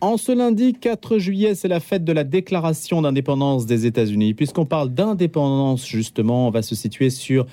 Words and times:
En 0.00 0.16
ce 0.16 0.32
lundi 0.32 0.74
4 0.74 1.18
juillet, 1.18 1.54
c'est 1.54 1.68
la 1.68 1.78
fête 1.78 2.02
de 2.02 2.12
la 2.12 2.24
déclaration 2.24 3.00
d'indépendance 3.00 3.64
des 3.64 3.86
États-Unis. 3.86 4.34
Puisqu'on 4.34 4.64
parle 4.64 4.88
d'indépendance, 4.88 5.86
justement, 5.86 6.48
on 6.48 6.50
va 6.50 6.62
se 6.62 6.74
situer 6.74 7.10
sur 7.10 7.46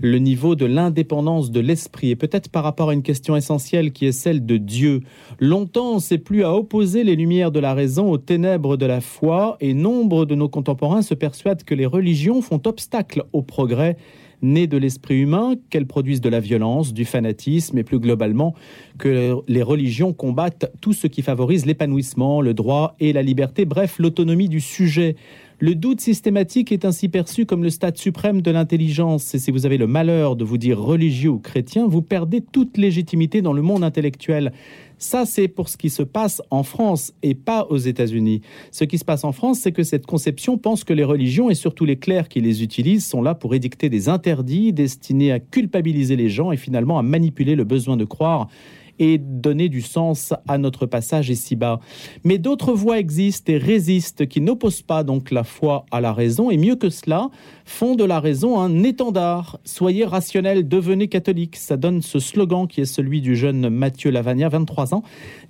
le 0.00 0.16
niveau 0.16 0.54
de 0.54 0.64
l'indépendance 0.64 1.50
de 1.50 1.60
l'esprit 1.60 2.08
et 2.08 2.16
peut-être 2.16 2.48
par 2.48 2.64
rapport 2.64 2.88
à 2.88 2.94
une 2.94 3.02
question 3.02 3.36
essentielle 3.36 3.92
qui 3.92 4.06
est 4.06 4.12
celle 4.12 4.46
de 4.46 4.56
Dieu. 4.56 5.02
Longtemps, 5.38 5.96
on 5.96 5.98
s'est 5.98 6.16
plus 6.16 6.44
à 6.44 6.54
opposer 6.54 7.04
les 7.04 7.14
lumières 7.14 7.50
de 7.50 7.60
la 7.60 7.74
raison 7.74 8.10
aux 8.10 8.16
ténèbres 8.16 8.78
de 8.78 8.86
la 8.86 9.02
foi 9.02 9.58
et 9.60 9.74
nombre 9.74 10.24
de 10.24 10.34
nos 10.34 10.48
contemporains 10.48 11.02
se 11.02 11.12
persuadent 11.12 11.62
que 11.62 11.74
les 11.74 11.84
religions 11.84 12.40
font 12.40 12.62
obstacle 12.64 13.24
au 13.34 13.42
progrès 13.42 13.98
nées 14.42 14.66
de 14.66 14.76
l'esprit 14.76 15.20
humain, 15.20 15.54
qu'elles 15.70 15.86
produisent 15.86 16.20
de 16.20 16.28
la 16.28 16.40
violence, 16.40 16.92
du 16.92 17.04
fanatisme 17.04 17.78
et 17.78 17.84
plus 17.84 17.98
globalement 17.98 18.54
que 18.98 19.36
les 19.48 19.62
religions 19.62 20.12
combattent 20.12 20.70
tout 20.80 20.92
ce 20.92 21.06
qui 21.06 21.22
favorise 21.22 21.66
l'épanouissement, 21.66 22.40
le 22.40 22.54
droit 22.54 22.94
et 23.00 23.12
la 23.12 23.22
liberté, 23.22 23.64
bref, 23.64 23.98
l'autonomie 23.98 24.48
du 24.48 24.60
sujet. 24.60 25.16
Le 25.60 25.74
doute 25.74 26.00
systématique 26.00 26.70
est 26.70 26.84
ainsi 26.84 27.08
perçu 27.08 27.44
comme 27.44 27.64
le 27.64 27.70
stade 27.70 27.96
suprême 27.96 28.42
de 28.42 28.50
l'intelligence. 28.52 29.34
Et 29.34 29.40
si 29.40 29.50
vous 29.50 29.66
avez 29.66 29.76
le 29.76 29.88
malheur 29.88 30.36
de 30.36 30.44
vous 30.44 30.56
dire 30.56 30.78
religieux 30.78 31.30
ou 31.30 31.40
chrétien, 31.40 31.88
vous 31.88 32.00
perdez 32.00 32.40
toute 32.40 32.76
légitimité 32.76 33.42
dans 33.42 33.52
le 33.52 33.62
monde 33.62 33.82
intellectuel. 33.82 34.52
Ça, 34.98 35.24
c'est 35.24 35.48
pour 35.48 35.68
ce 35.68 35.76
qui 35.76 35.90
se 35.90 36.02
passe 36.02 36.42
en 36.50 36.62
France 36.62 37.12
et 37.22 37.34
pas 37.34 37.66
aux 37.70 37.76
États-Unis. 37.76 38.42
Ce 38.72 38.84
qui 38.84 38.98
se 38.98 39.04
passe 39.04 39.24
en 39.24 39.32
France, 39.32 39.60
c'est 39.60 39.72
que 39.72 39.84
cette 39.84 40.06
conception 40.06 40.58
pense 40.58 40.84
que 40.84 40.92
les 40.92 41.04
religions 41.04 41.50
et 41.50 41.54
surtout 41.54 41.84
les 41.84 41.96
clercs 41.96 42.28
qui 42.28 42.40
les 42.40 42.62
utilisent 42.62 43.06
sont 43.06 43.22
là 43.22 43.34
pour 43.34 43.54
édicter 43.54 43.88
des 43.88 44.08
interdits 44.08 44.72
destinés 44.72 45.32
à 45.32 45.38
culpabiliser 45.38 46.16
les 46.16 46.28
gens 46.28 46.50
et 46.50 46.56
finalement 46.56 46.98
à 46.98 47.02
manipuler 47.02 47.54
le 47.54 47.64
besoin 47.64 47.96
de 47.96 48.04
croire 48.04 48.48
et 48.98 49.18
donner 49.18 49.68
du 49.68 49.80
sens 49.80 50.34
à 50.46 50.58
notre 50.58 50.86
passage 50.86 51.30
ici-bas. 51.30 51.80
Mais 52.24 52.38
d'autres 52.38 52.72
voies 52.72 52.98
existent 52.98 53.52
et 53.52 53.56
résistent 53.56 54.26
qui 54.26 54.40
n'opposent 54.40 54.82
pas 54.82 55.04
donc 55.04 55.30
la 55.30 55.44
foi 55.44 55.86
à 55.90 56.00
la 56.00 56.12
raison 56.12 56.50
et 56.50 56.56
mieux 56.56 56.76
que 56.76 56.90
cela, 56.90 57.30
font 57.68 57.94
de 57.94 58.04
la 58.04 58.18
raison 58.18 58.58
un 58.58 58.82
étendard. 58.82 59.60
Soyez 59.64 60.06
rationnels, 60.06 60.66
devenez 60.66 61.08
catholiques. 61.08 61.56
Ça 61.56 61.76
donne 61.76 62.00
ce 62.00 62.18
slogan 62.18 62.66
qui 62.66 62.80
est 62.80 62.86
celui 62.86 63.20
du 63.20 63.36
jeune 63.36 63.68
Mathieu 63.68 64.10
Lavagna, 64.10 64.48
23 64.48 64.94
ans, 64.94 65.02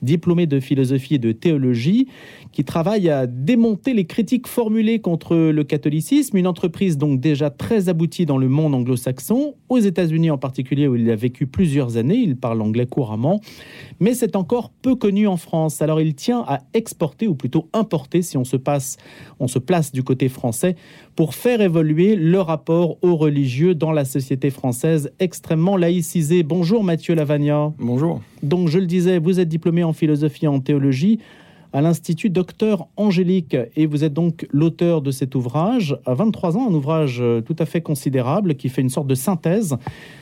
diplômé 0.02 0.46
de 0.46 0.58
philosophie 0.58 1.14
et 1.14 1.18
de 1.18 1.30
théologie, 1.30 2.08
qui 2.50 2.64
travaille 2.64 3.08
à 3.08 3.26
démonter 3.28 3.94
les 3.94 4.04
critiques 4.04 4.48
formulées 4.48 4.98
contre 4.98 5.36
le 5.36 5.64
catholicisme, 5.64 6.36
une 6.36 6.48
entreprise 6.48 6.98
donc 6.98 7.20
déjà 7.20 7.50
très 7.50 7.88
aboutie 7.88 8.26
dans 8.26 8.36
le 8.36 8.48
monde 8.48 8.74
anglo-saxon, 8.74 9.54
aux 9.68 9.78
États-Unis 9.78 10.30
en 10.30 10.38
particulier 10.38 10.88
où 10.88 10.96
il 10.96 11.08
a 11.10 11.16
vécu 11.16 11.46
plusieurs 11.46 11.96
années, 11.96 12.16
il 12.16 12.36
parle 12.36 12.60
anglais 12.62 12.86
couramment, 12.86 13.40
mais 14.00 14.14
c'est 14.14 14.34
encore 14.34 14.70
peu 14.82 14.96
connu 14.96 15.28
en 15.28 15.36
France. 15.36 15.80
Alors 15.82 16.00
il 16.00 16.14
tient 16.16 16.44
à 16.48 16.60
exporter 16.74 17.28
ou 17.28 17.36
plutôt 17.36 17.68
importer 17.72 18.22
si 18.22 18.36
on 18.36 18.44
se 18.44 18.56
place 18.56 19.92
du 19.92 20.02
côté 20.02 20.28
français 20.28 20.74
pour 21.18 21.34
faire 21.34 21.60
évoluer 21.60 22.14
le 22.14 22.40
rapport 22.40 22.96
aux 23.02 23.16
religieux 23.16 23.74
dans 23.74 23.90
la 23.90 24.04
société 24.04 24.50
française 24.50 25.10
extrêmement 25.18 25.76
laïcisée. 25.76 26.44
Bonjour 26.44 26.84
Mathieu 26.84 27.16
Lavagna. 27.16 27.72
Bonjour. 27.80 28.22
Donc 28.44 28.68
je 28.68 28.78
le 28.78 28.86
disais, 28.86 29.18
vous 29.18 29.40
êtes 29.40 29.48
diplômé 29.48 29.82
en 29.82 29.92
philosophie 29.92 30.44
et 30.44 30.48
en 30.48 30.60
théologie 30.60 31.18
à 31.72 31.80
l'Institut 31.80 32.30
Docteur 32.30 32.86
Angélique 32.96 33.56
et 33.74 33.86
vous 33.86 34.04
êtes 34.04 34.12
donc 34.12 34.46
l'auteur 34.52 35.02
de 35.02 35.10
cet 35.10 35.34
ouvrage 35.34 35.98
à 36.06 36.14
23 36.14 36.56
ans, 36.56 36.68
un 36.70 36.72
ouvrage 36.72 37.20
tout 37.44 37.56
à 37.58 37.66
fait 37.66 37.80
considérable 37.80 38.54
qui 38.54 38.68
fait 38.68 38.82
une 38.82 38.88
sorte 38.88 39.08
de 39.08 39.16
synthèse 39.16 39.76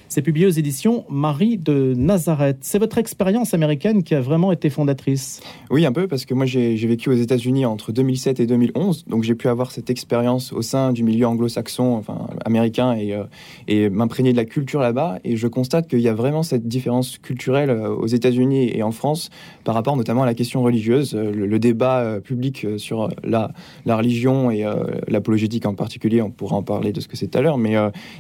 c'est 0.08 0.22
publié 0.22 0.46
aux 0.46 0.50
éditions 0.50 1.04
Marie 1.08 1.58
de 1.58 1.94
Nazareth. 1.96 2.58
C'est 2.60 2.78
votre 2.78 2.98
expérience 2.98 3.54
américaine 3.54 4.02
qui 4.02 4.14
a 4.14 4.20
vraiment 4.20 4.53
été 4.53 4.70
fondatrice 4.70 5.41
Oui, 5.70 5.84
un 5.84 5.92
peu, 5.92 6.06
parce 6.06 6.25
que 6.25 6.34
moi 6.34 6.47
j'ai 6.47 6.75
vécu 6.86 7.10
aux 7.10 7.14
États-Unis 7.14 7.66
entre 7.66 7.92
2007 7.92 8.41
et 8.41 8.47
2011, 8.47 9.04
donc 9.06 9.25
j'ai 9.25 9.34
pu 9.34 9.48
avoir 9.48 9.72
cette 9.72 9.91
expérience 9.91 10.53
au 10.53 10.62
sein 10.62 10.92
du 10.92 11.03
milieu 11.03 11.26
anglo-saxon, 11.26 11.97
enfin 11.97 12.28
américain, 12.44 12.92
et, 12.94 13.14
euh, 13.14 13.25
et 13.69 13.88
m'imprégner 13.88 14.32
de 14.32 14.36
la 14.36 14.44
culture 14.44 14.81
là-bas. 14.81 15.19
Et 15.25 15.36
je 15.36 15.48
constate 15.48 15.88
qu'il 15.88 16.00
y 16.00 16.08
a 16.08 16.14
vraiment 16.14 16.42
cette 16.42 16.69
différence 16.69 17.19
culturelle 17.19 17.70
euh, 17.70 17.91
aux 17.91 18.06
États-Unis 18.06 18.70
et 18.72 18.82
en 18.82 18.92
France 18.92 19.31
par 19.64 19.75
rapport 19.75 19.97
notamment 19.97 20.22
à 20.22 20.26
la 20.26 20.34
question 20.34 20.62
religieuse. 20.62 21.14
Euh, 21.14 21.32
le, 21.32 21.56
débat 21.56 22.20
public 22.22 22.66
sur 22.76 23.08
la, 23.25 23.50
religion 23.86 24.50
et 24.50 24.64
l'apologétique 25.08 25.64
en 25.64 25.75
particulier, 25.75 26.20
on 26.20 26.31
pourra 26.31 26.56
en 26.56 26.62
parler 26.62 26.92
de 26.92 27.00
ce 27.00 27.08
que 27.08 27.16
c'est 27.16 27.28
tout 27.28 27.38
à 27.38 27.41
l'heure, 27.41 27.56
mais 27.56 27.75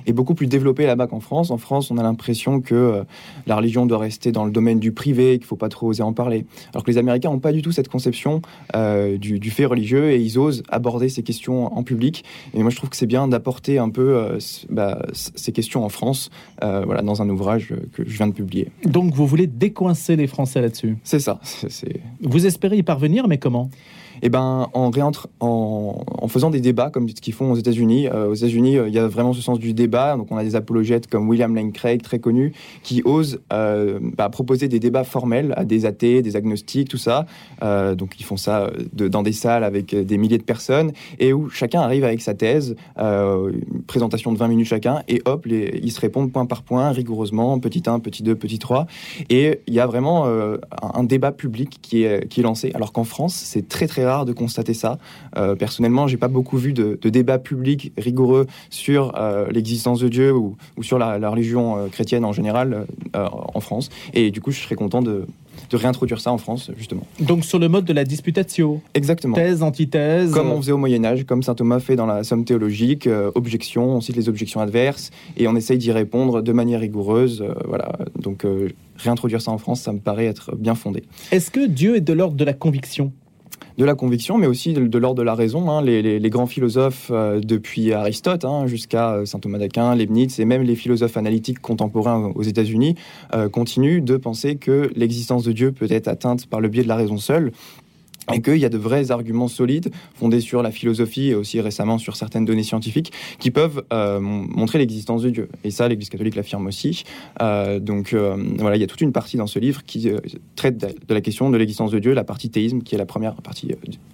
est 0.06 0.12
beaucoup 0.14 0.34
plus 0.34 0.46
développé 0.46 0.86
là-bas 0.86 1.06
qu'en 1.06 1.20
France. 1.20 1.50
En 1.50 1.58
France, 1.58 1.75
on 1.90 1.98
a 1.98 2.02
l'impression 2.02 2.60
que 2.60 2.74
euh, 2.74 3.04
la 3.46 3.56
religion 3.56 3.86
doit 3.86 3.98
rester 3.98 4.32
dans 4.32 4.44
le 4.44 4.50
domaine 4.50 4.78
du 4.78 4.92
privé, 4.92 5.32
qu'il 5.32 5.44
ne 5.44 5.46
faut 5.46 5.56
pas 5.56 5.68
trop 5.68 5.88
oser 5.88 6.02
en 6.02 6.12
parler. 6.12 6.46
Alors 6.72 6.84
que 6.84 6.90
les 6.90 6.98
Américains 6.98 7.30
n'ont 7.30 7.38
pas 7.38 7.52
du 7.52 7.62
tout 7.62 7.72
cette 7.72 7.88
conception 7.88 8.42
euh, 8.74 9.18
du, 9.18 9.50
fait 9.50 9.66
religieux 9.66 10.10
et 10.10 10.20
ils 10.20 10.38
osent 10.38 10.62
aborder 10.68 11.08
ces 11.08 11.22
questions 11.22 11.76
en 11.76 11.82
public. 11.82 12.24
Et 12.54 12.62
moi, 12.62 12.70
je 12.70 12.76
trouve 12.76 12.90
que 12.90 12.96
c'est 12.96 13.06
bien 13.06 13.28
d'apporter 13.28 13.78
un 13.78 13.90
peu 13.90 14.16
euh, 14.16 14.38
bah, 14.68 15.02
ces 15.12 15.52
questions 15.52 15.84
en 15.84 15.88
France, 15.88 16.30
voilà, 16.60 17.02
dans 17.02 17.22
un 17.22 17.28
ouvrage 17.28 17.72
que 17.92 18.04
je 18.06 18.16
viens 18.16 18.26
de 18.26 18.32
publier. 18.32 18.68
Donc, 18.84 19.14
vous 19.14 19.26
voulez 19.26 19.46
décoincer 19.46 20.16
les 20.16 20.26
Français 20.26 20.60
là-dessus? 20.60 20.96
C'est 21.04 21.20
ça. 21.20 21.40
Vous 22.20 22.46
espérez 22.46 22.78
y 22.78 22.82
parvenir, 22.82 23.28
mais 23.28 23.38
comment? 23.38 23.70
Eh 24.22 24.28
ben, 24.28 24.68
en, 24.72 24.90
en, 25.40 26.28
faisant 26.28 26.50
des 26.50 26.60
débats 26.60 26.90
comme 26.90 27.08
ce 27.08 27.14
qu'ils 27.14 27.34
font 27.34 27.52
aux 27.52 27.56
États-Unis. 27.56 28.08
aux 28.08 28.34
États-Unis, 28.34 28.78
il 28.86 28.92
y 28.92 28.98
a 28.98 29.06
vraiment 29.06 29.32
ce 29.32 29.40
sens 29.40 29.58
du 29.58 29.74
débat. 29.74 30.16
Donc, 30.16 30.28
on 30.30 30.36
a 30.36 30.44
des 30.44 30.56
apologètes 30.56 31.06
comme 31.06 31.28
William 31.28 31.54
Lane 31.54 31.72
Craig, 31.72 32.02
très 32.02 32.18
connu, 32.18 32.52
qui 32.82 33.02
ose 33.04 33.40
euh, 33.52 33.98
bah, 34.00 34.28
proposer 34.28 34.68
des 34.68 34.80
débats 34.80 35.04
formels 35.04 35.52
à 35.56 35.64
des 35.64 35.86
athées, 35.86 36.22
des 36.22 36.36
agnostiques, 36.36 36.88
tout 36.88 36.98
ça. 36.98 37.26
Euh, 37.62 37.94
donc 37.94 38.14
ils 38.18 38.24
font 38.24 38.36
ça 38.36 38.70
dans 38.92 39.22
des 39.22 39.32
salles 39.32 39.64
avec 39.64 39.94
des 39.94 40.18
milliers 40.18 40.38
de 40.38 40.42
personnes 40.42 40.92
et 41.18 41.32
où 41.32 41.48
chacun 41.50 41.80
arrive 41.80 42.04
avec 42.04 42.20
sa 42.20 42.34
thèse, 42.34 42.76
euh, 42.98 43.52
une 43.52 43.82
présentation 43.82 44.32
de 44.32 44.38
20 44.38 44.48
minutes 44.48 44.66
chacun, 44.66 45.02
et 45.08 45.22
hop, 45.24 45.46
ils 45.46 45.92
se 45.92 46.00
répondent 46.00 46.32
point 46.32 46.46
par 46.46 46.62
point, 46.62 46.90
rigoureusement, 46.90 47.58
petit 47.58 47.82
1, 47.86 48.00
petit 48.00 48.22
2, 48.22 48.34
petit 48.34 48.58
3. 48.58 48.86
Et 49.30 49.60
il 49.66 49.74
y 49.74 49.80
a 49.80 49.86
vraiment 49.86 50.26
un 50.26 51.04
débat 51.04 51.32
public 51.32 51.78
qui 51.82 52.02
est, 52.02 52.28
qui 52.28 52.40
est 52.40 52.42
lancé, 52.42 52.70
alors 52.74 52.92
qu'en 52.92 53.04
France, 53.04 53.34
c'est 53.34 53.68
très 53.68 53.86
très 53.86 54.04
rare 54.06 54.24
de 54.24 54.32
constater 54.32 54.74
ça. 54.74 54.98
personnellement, 55.58 56.06
j'ai 56.06 56.16
pas 56.16 56.28
beaucoup 56.28 56.56
vu 56.58 56.72
de, 56.72 56.98
de 57.00 57.08
débat 57.08 57.38
public 57.38 57.92
rigoureux 57.96 58.46
sur 58.70 59.12
l'existence 59.50 60.00
de 60.00 60.08
Dieu 60.08 60.32
ou, 60.34 60.56
ou 60.76 60.82
sur 60.82 60.98
la, 60.98 61.18
la 61.18 61.30
religion 61.30 61.76
euh, 61.76 61.86
chrétienne 61.88 62.24
en 62.24 62.32
général 62.32 62.86
euh, 63.14 63.28
en 63.32 63.60
France. 63.60 63.90
Et 64.14 64.30
du 64.30 64.40
coup, 64.40 64.50
je 64.50 64.60
serais 64.60 64.74
content 64.74 65.02
de, 65.02 65.26
de 65.70 65.76
réintroduire 65.76 66.20
ça 66.20 66.32
en 66.32 66.38
France, 66.38 66.70
justement. 66.76 67.06
Donc 67.20 67.44
sur 67.44 67.58
le 67.58 67.68
mode 67.68 67.84
de 67.84 67.92
la 67.92 68.04
disputatio 68.04 68.80
Exactement. 68.94 69.34
Thèse, 69.34 69.62
antithèse. 69.62 70.30
Comme 70.32 70.50
on 70.50 70.60
faisait 70.60 70.72
au 70.72 70.78
Moyen-Âge, 70.78 71.24
comme 71.24 71.42
saint 71.42 71.54
Thomas 71.54 71.80
fait 71.80 71.96
dans 71.96 72.06
la 72.06 72.24
Somme 72.24 72.44
théologique, 72.44 73.06
euh, 73.06 73.30
objection, 73.34 73.96
on 73.96 74.00
cite 74.00 74.16
les 74.16 74.28
objections 74.28 74.60
adverses, 74.60 75.10
et 75.36 75.48
on 75.48 75.56
essaye 75.56 75.78
d'y 75.78 75.92
répondre 75.92 76.42
de 76.42 76.52
manière 76.52 76.80
rigoureuse. 76.80 77.44
voilà. 77.66 77.92
Donc 78.20 78.46
réintroduire 78.96 79.40
ça 79.40 79.50
en 79.50 79.58
France, 79.58 79.80
ça 79.80 79.92
me 79.92 79.98
paraît 79.98 80.26
être 80.26 80.54
bien 80.56 80.74
fondé. 80.74 81.04
Est-ce 81.30 81.50
que 81.50 81.66
Dieu 81.66 81.96
est 81.96 82.00
de 82.00 82.12
l'ordre 82.12 82.36
de 82.36 82.44
la 82.44 82.52
conviction? 82.52 83.12
De 83.78 83.84
la 83.84 83.94
conviction, 83.94 84.38
mais 84.38 84.46
aussi 84.46 84.72
de, 84.72 84.98
l'ordre 84.98 85.18
de 85.18 85.22
la 85.22 85.34
raison. 85.34 85.70
Hein. 85.70 85.82
Les, 85.82 86.30
grands 86.30 86.46
philosophes, 86.46 87.10
euh, 87.10 87.40
depuis 87.40 87.92
Aristote 87.92 88.44
hein, 88.44 88.66
jusqu'à 88.66 89.12
euh, 89.12 89.26
saint 89.26 89.38
Thomas 89.38 89.58
d'Aquin, 89.58 89.94
Leibniz 89.94 90.40
et 90.40 90.44
même 90.44 90.62
les 90.62 90.76
philosophes 90.76 91.16
analytiques 91.16 91.60
contemporains 91.60 92.32
aux 92.34 92.42
États-Unis, 92.42 92.94
euh, 93.34 93.48
continuent 93.48 94.02
de 94.02 94.16
penser 94.16 94.56
que 94.56 94.90
l'existence 94.96 95.44
de 95.44 95.52
Dieu 95.52 95.72
peut 95.72 95.88
être 95.90 96.08
atteinte 96.08 96.46
par 96.46 96.60
le 96.60 96.68
biais 96.68 96.82
de 96.82 96.88
la 96.88 96.96
raison 96.96 97.18
seule 97.18 97.52
et 98.32 98.42
qu'il 98.42 98.56
y 98.56 98.64
a 98.64 98.68
de 98.68 98.78
vrais 98.78 99.10
arguments 99.10 99.48
solides 99.48 99.90
fondés 100.14 100.40
sur 100.40 100.62
la 100.62 100.70
philosophie 100.70 101.28
et 101.28 101.34
aussi 101.34 101.60
récemment 101.60 101.98
sur 101.98 102.16
certaines 102.16 102.44
données 102.44 102.62
scientifiques 102.62 103.12
qui 103.38 103.50
peuvent 103.50 103.84
euh, 103.92 104.20
montrer 104.20 104.78
l'existence 104.78 105.22
de 105.22 105.30
Dieu. 105.30 105.48
Et 105.64 105.70
ça, 105.70 105.88
l'Église 105.88 106.08
catholique 106.08 106.34
l'affirme 106.34 106.66
aussi. 106.66 107.04
Euh, 107.40 107.78
donc 107.78 108.12
euh, 108.12 108.36
voilà, 108.58 108.76
il 108.76 108.80
y 108.80 108.84
a 108.84 108.86
toute 108.86 109.00
une 109.00 109.12
partie 109.12 109.36
dans 109.36 109.46
ce 109.46 109.58
livre 109.58 109.82
qui 109.84 110.10
traite 110.56 110.78
de 110.78 111.14
la 111.14 111.20
question 111.20 111.50
de 111.50 111.56
l'existence 111.56 111.90
de 111.90 111.98
Dieu, 111.98 112.12
la 112.14 112.24
partie 112.24 112.50
théisme 112.50 112.80
qui 112.80 112.94
est 112.94 112.98
la 112.98 113.06
première 113.06 113.34
partie. 113.34 113.68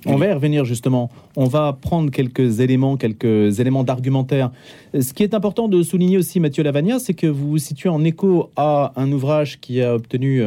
On 0.07 0.17
va 0.17 0.27
y 0.27 0.33
revenir 0.33 0.65
justement. 0.65 1.11
On 1.37 1.47
va 1.47 1.73
prendre 1.73 2.11
quelques 2.11 2.61
éléments, 2.61 2.97
quelques 2.97 3.61
éléments 3.61 3.85
d'argumentaire. 3.85 4.51
Ce 4.99 5.13
qui 5.13 5.23
est 5.23 5.35
important 5.35 5.69
de 5.69 5.83
souligner 5.83 6.19
aussi, 6.19 6.41
Mathieu 6.41 6.63
Lavagna, 6.63 6.99
c'est 6.99 7.15
que 7.15 7.27
vous 7.27 7.51
vous 7.51 7.59
situez 7.59 7.89
en 7.89 8.05
écho 8.05 8.51
à 8.57 8.93
un 8.97 9.11
ouvrage 9.13 9.61
qui 9.61 9.81
a 9.83 9.95
obtenu 9.95 10.45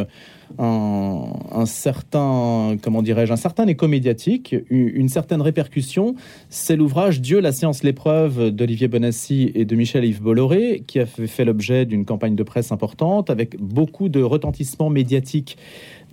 un, 0.59 1.65
certain, 1.65 2.77
comment 2.81 3.01
dirais-je, 3.01 3.33
un 3.33 3.37
certain 3.37 3.67
écho 3.67 3.87
médiatique, 3.87 4.55
une, 4.69 5.09
certaine 5.09 5.41
répercussion. 5.41 6.15
C'est 6.49 6.75
l'ouvrage 6.75 7.21
Dieu, 7.21 7.39
la 7.39 7.51
science, 7.51 7.83
l'épreuve 7.83 8.51
d'Olivier 8.51 8.87
Bonassi 8.87 9.51
et 9.55 9.65
de 9.65 9.75
Michel-Yves 9.75 10.21
Bolloré, 10.21 10.83
qui 10.87 10.99
a 10.99 11.05
fait, 11.05 11.45
l'objet 11.45 11.85
d'une 11.85 12.05
campagne 12.05 12.35
de 12.35 12.43
presse 12.43 12.71
importante 12.71 13.29
avec 13.29 13.59
beaucoup 13.59 14.09
de 14.09 14.21
retentissement 14.21 14.89
médiatique 14.89 15.57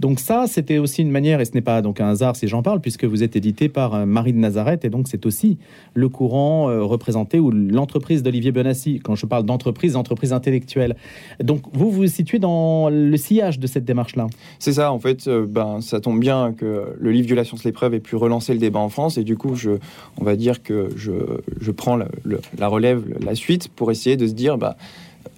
Donc 0.01 0.21
ça, 0.21 0.47
c'était 0.47 0.79
aussi 0.79 1.03
une 1.03 1.11
manière, 1.11 1.41
et 1.41 1.45
ce 1.45 1.53
n'est 1.53 1.61
pas 1.61 1.83
donc 1.83 2.01
un 2.01 2.09
hasard 2.09 2.37
si 2.37 2.49
j'en 2.49 2.63
parle, 2.63 2.81
puisque 2.81 3.05
vous 3.05 3.23
êtes 3.23 3.37
édité 3.37 3.69
par 3.69 3.95
euh, 3.95 4.07
Marie 4.07 4.33
de 4.33 4.39
Nazareth, 4.39 4.85
et 4.85 4.91
donc 4.91 5.07
c'est 5.09 5.27
aussi 5.27 5.59
le 5.95 6.09
courant 6.09 6.71
euh, 6.71 6.83
représenté 6.83 7.39
ou 7.39 7.51
l'entreprise 7.51 8.23
d'Olivier 8.23 8.53
Benassi. 8.53 9.01
Quand 9.03 9.15
je 9.15 9.27
parle 9.27 9.45
d'entreprise, 9.45 9.97
entreprise 9.97 10.33
intellectuelle. 10.33 10.97
Donc 11.43 11.63
vous 11.73 11.91
vous 11.91 12.07
situez 12.07 12.39
dans 12.39 12.89
le 12.91 13.17
sillage 13.17 13.59
de 13.59 13.67
cette 13.67 13.85
démarche-là. 13.85 14.27
C'est 14.59 14.75
ça, 14.75 14.93
en 14.93 14.99
fait, 14.99 15.29
euh, 15.29 15.47
ben 15.49 15.81
ça 15.81 16.01
tombe 16.01 16.21
bien 16.21 16.53
que 16.53 16.95
le 16.99 17.11
livre 17.11 17.27
Dieu 17.27 17.37
la 17.37 17.45
science 17.45 17.65
l'épreuve 17.65 17.95
ait 17.95 18.01
pu 18.01 18.17
relancer 18.17 18.53
le 18.53 18.59
débat 18.59 18.81
en 18.81 18.89
France, 18.89 19.19
et 19.19 19.25
du 19.25 19.37
coup, 19.37 19.55
je, 19.55 19.73
on 20.19 20.25
va 20.25 20.37
dire 20.37 20.63
que 20.63 20.89
je, 20.97 21.13
je 21.61 21.71
prends 21.71 21.97
la, 21.97 22.69
relève, 22.69 23.05
la 23.25 23.35
suite, 23.35 23.69
pour 23.69 23.91
essayer 23.91 24.17
de 24.17 24.27
se 24.27 24.33
dire, 24.33 24.59
bah 24.59 24.77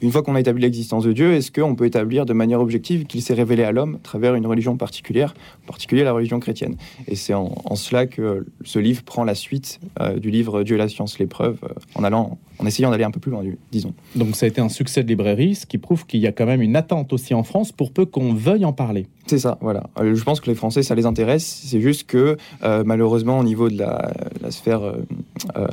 une 0.02 0.12
fois 0.12 0.22
qu'on 0.22 0.34
a 0.34 0.40
établi 0.40 0.62
l'existence 0.62 1.04
de 1.04 1.12
Dieu, 1.12 1.32
est-ce 1.32 1.50
qu'on 1.50 1.74
peut 1.74 1.86
établir 1.86 2.26
de 2.26 2.32
manière 2.32 2.60
objective 2.60 3.06
qu'il 3.06 3.22
s'est 3.22 3.34
révélé 3.34 3.62
à 3.64 3.72
l'homme 3.72 3.96
à 3.96 3.98
travers 3.98 4.34
une 4.34 4.46
religion 4.46 4.76
particulière, 4.76 5.34
en 5.64 5.66
particulier 5.66 6.04
la 6.04 6.12
religion 6.12 6.40
chrétienne? 6.40 6.76
Et 7.08 7.16
c'est 7.16 7.34
en, 7.34 7.74
cela 7.74 8.06
que 8.06 8.46
ce 8.64 8.78
livre 8.78 9.02
prend 9.02 9.24
la 9.24 9.34
suite 9.34 9.80
euh, 10.00 10.18
du 10.18 10.30
livre 10.30 10.62
Dieu, 10.62 10.76
la 10.76 10.88
science, 10.88 11.18
l'épreuve, 11.18 11.58
euh, 11.64 11.68
en 11.94 12.04
allant, 12.04 12.38
en 12.58 12.66
essayant 12.66 12.90
d'aller 12.90 13.04
un 13.04 13.10
peu 13.10 13.20
plus 13.20 13.30
loin, 13.30 13.42
disons. 13.72 13.94
Donc 14.14 14.36
ça 14.36 14.46
a 14.46 14.48
été 14.48 14.60
un 14.60 14.68
succès 14.68 15.02
de 15.02 15.08
librairie, 15.08 15.54
ce 15.54 15.66
qui 15.66 15.78
prouve 15.78 16.06
qu'il 16.06 16.20
y 16.20 16.26
a 16.26 16.32
quand 16.32 16.46
même 16.46 16.62
une 16.62 16.76
attente 16.76 17.12
aussi 17.12 17.34
en 17.34 17.42
France 17.42 17.72
pour 17.72 17.92
peu 17.92 18.04
qu'on 18.04 18.34
veuille 18.34 18.64
en 18.64 18.72
parler. 18.72 19.06
C'est 19.26 19.38
ça, 19.38 19.58
voilà. 19.60 19.84
Euh, 19.98 20.14
je 20.14 20.22
pense 20.22 20.40
que 20.40 20.50
les 20.50 20.54
Français, 20.54 20.82
ça 20.82 20.94
les 20.94 21.06
intéresse. 21.06 21.62
C'est 21.66 21.80
juste 21.80 22.06
que 22.06 22.36
malheureusement, 22.62 23.38
au 23.38 23.44
niveau 23.44 23.68
de 23.68 23.78
la, 23.78 24.12
sphère 24.50 24.94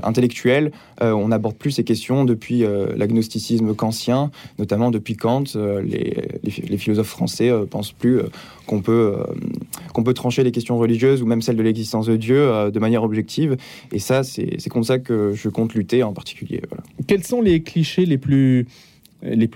intellectuelle, 0.03 0.71
on 0.99 1.29
n'aborde 1.29 1.55
plus 1.55 1.71
ces 1.71 1.83
questions 1.83 2.25
depuis 2.25 2.63
l'agnosticisme 2.95 3.73
kantien 3.73 4.31
notamment 4.59 4.91
depuis 4.91 5.15
Kant, 5.15 5.43
euh, 5.55 5.81
les, 5.81 6.77
philosophes 6.77 7.07
français 7.07 7.49
euh, 7.49 7.65
pensent 7.65 7.91
plus 7.91 8.19
euh, 8.19 8.27
qu'on 8.67 8.81
peut, 8.81 10.13
trancher 10.13 10.43
les 10.43 10.51
questions 10.51 10.77
religieuses 10.77 11.21
ou 11.21 11.25
même 11.25 11.41
celles 11.41 11.55
de 11.55 11.63
l'existence 11.63 12.05
de 12.05 12.15
Dieu 12.15 12.71
de 12.71 12.79
manière 12.79 13.03
objective. 13.03 13.57
Et 13.91 13.99
ça, 13.99 14.23
c'est 14.23 14.69
contre 14.69 14.87
ça 14.87 14.99
que 14.99 15.33
je 15.33 15.49
compte 15.49 15.73
lutter 15.73 16.03
en 16.03 16.13
particulier. 16.13 16.61
Quels 17.07 17.23
sont 17.23 17.41
les 17.41 17.63
clichés 17.63 18.05
les 18.05 18.17
plus 18.17 18.67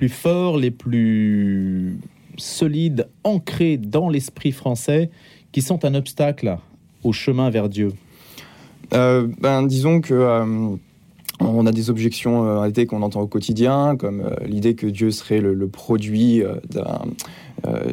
forts, 0.10 0.58
les 0.58 0.72
plus 0.72 1.98
solides, 2.38 3.08
ancrés 3.24 3.78
dans 3.78 4.10
l'esprit 4.10 4.52
français, 4.52 5.10
qui 5.52 5.62
sont 5.62 5.86
un 5.86 5.94
obstacle 5.94 6.58
au 7.04 7.14
chemin 7.14 7.50
vers 7.50 7.70
Dieu? 7.70 7.92
Ben, 8.92 9.68
Disons 9.68 10.02
que 10.02 10.14
on 11.40 11.66
a 11.66 11.72
des 11.72 11.90
objections 11.90 12.46
euh, 12.46 12.58
arrêtées 12.58 12.86
qu'on 12.86 13.02
entend 13.02 13.22
au 13.22 13.28
quotidien, 13.28 13.96
comme 13.98 14.22
euh, 14.22 14.36
l'idée 14.46 14.76
que 14.76 14.88
Dieu 14.88 15.12
serait 15.12 15.40
le, 15.40 15.68
produit 15.68 16.44
euh, 16.44 16.56
d'un 16.70 17.02
euh, 17.66 17.90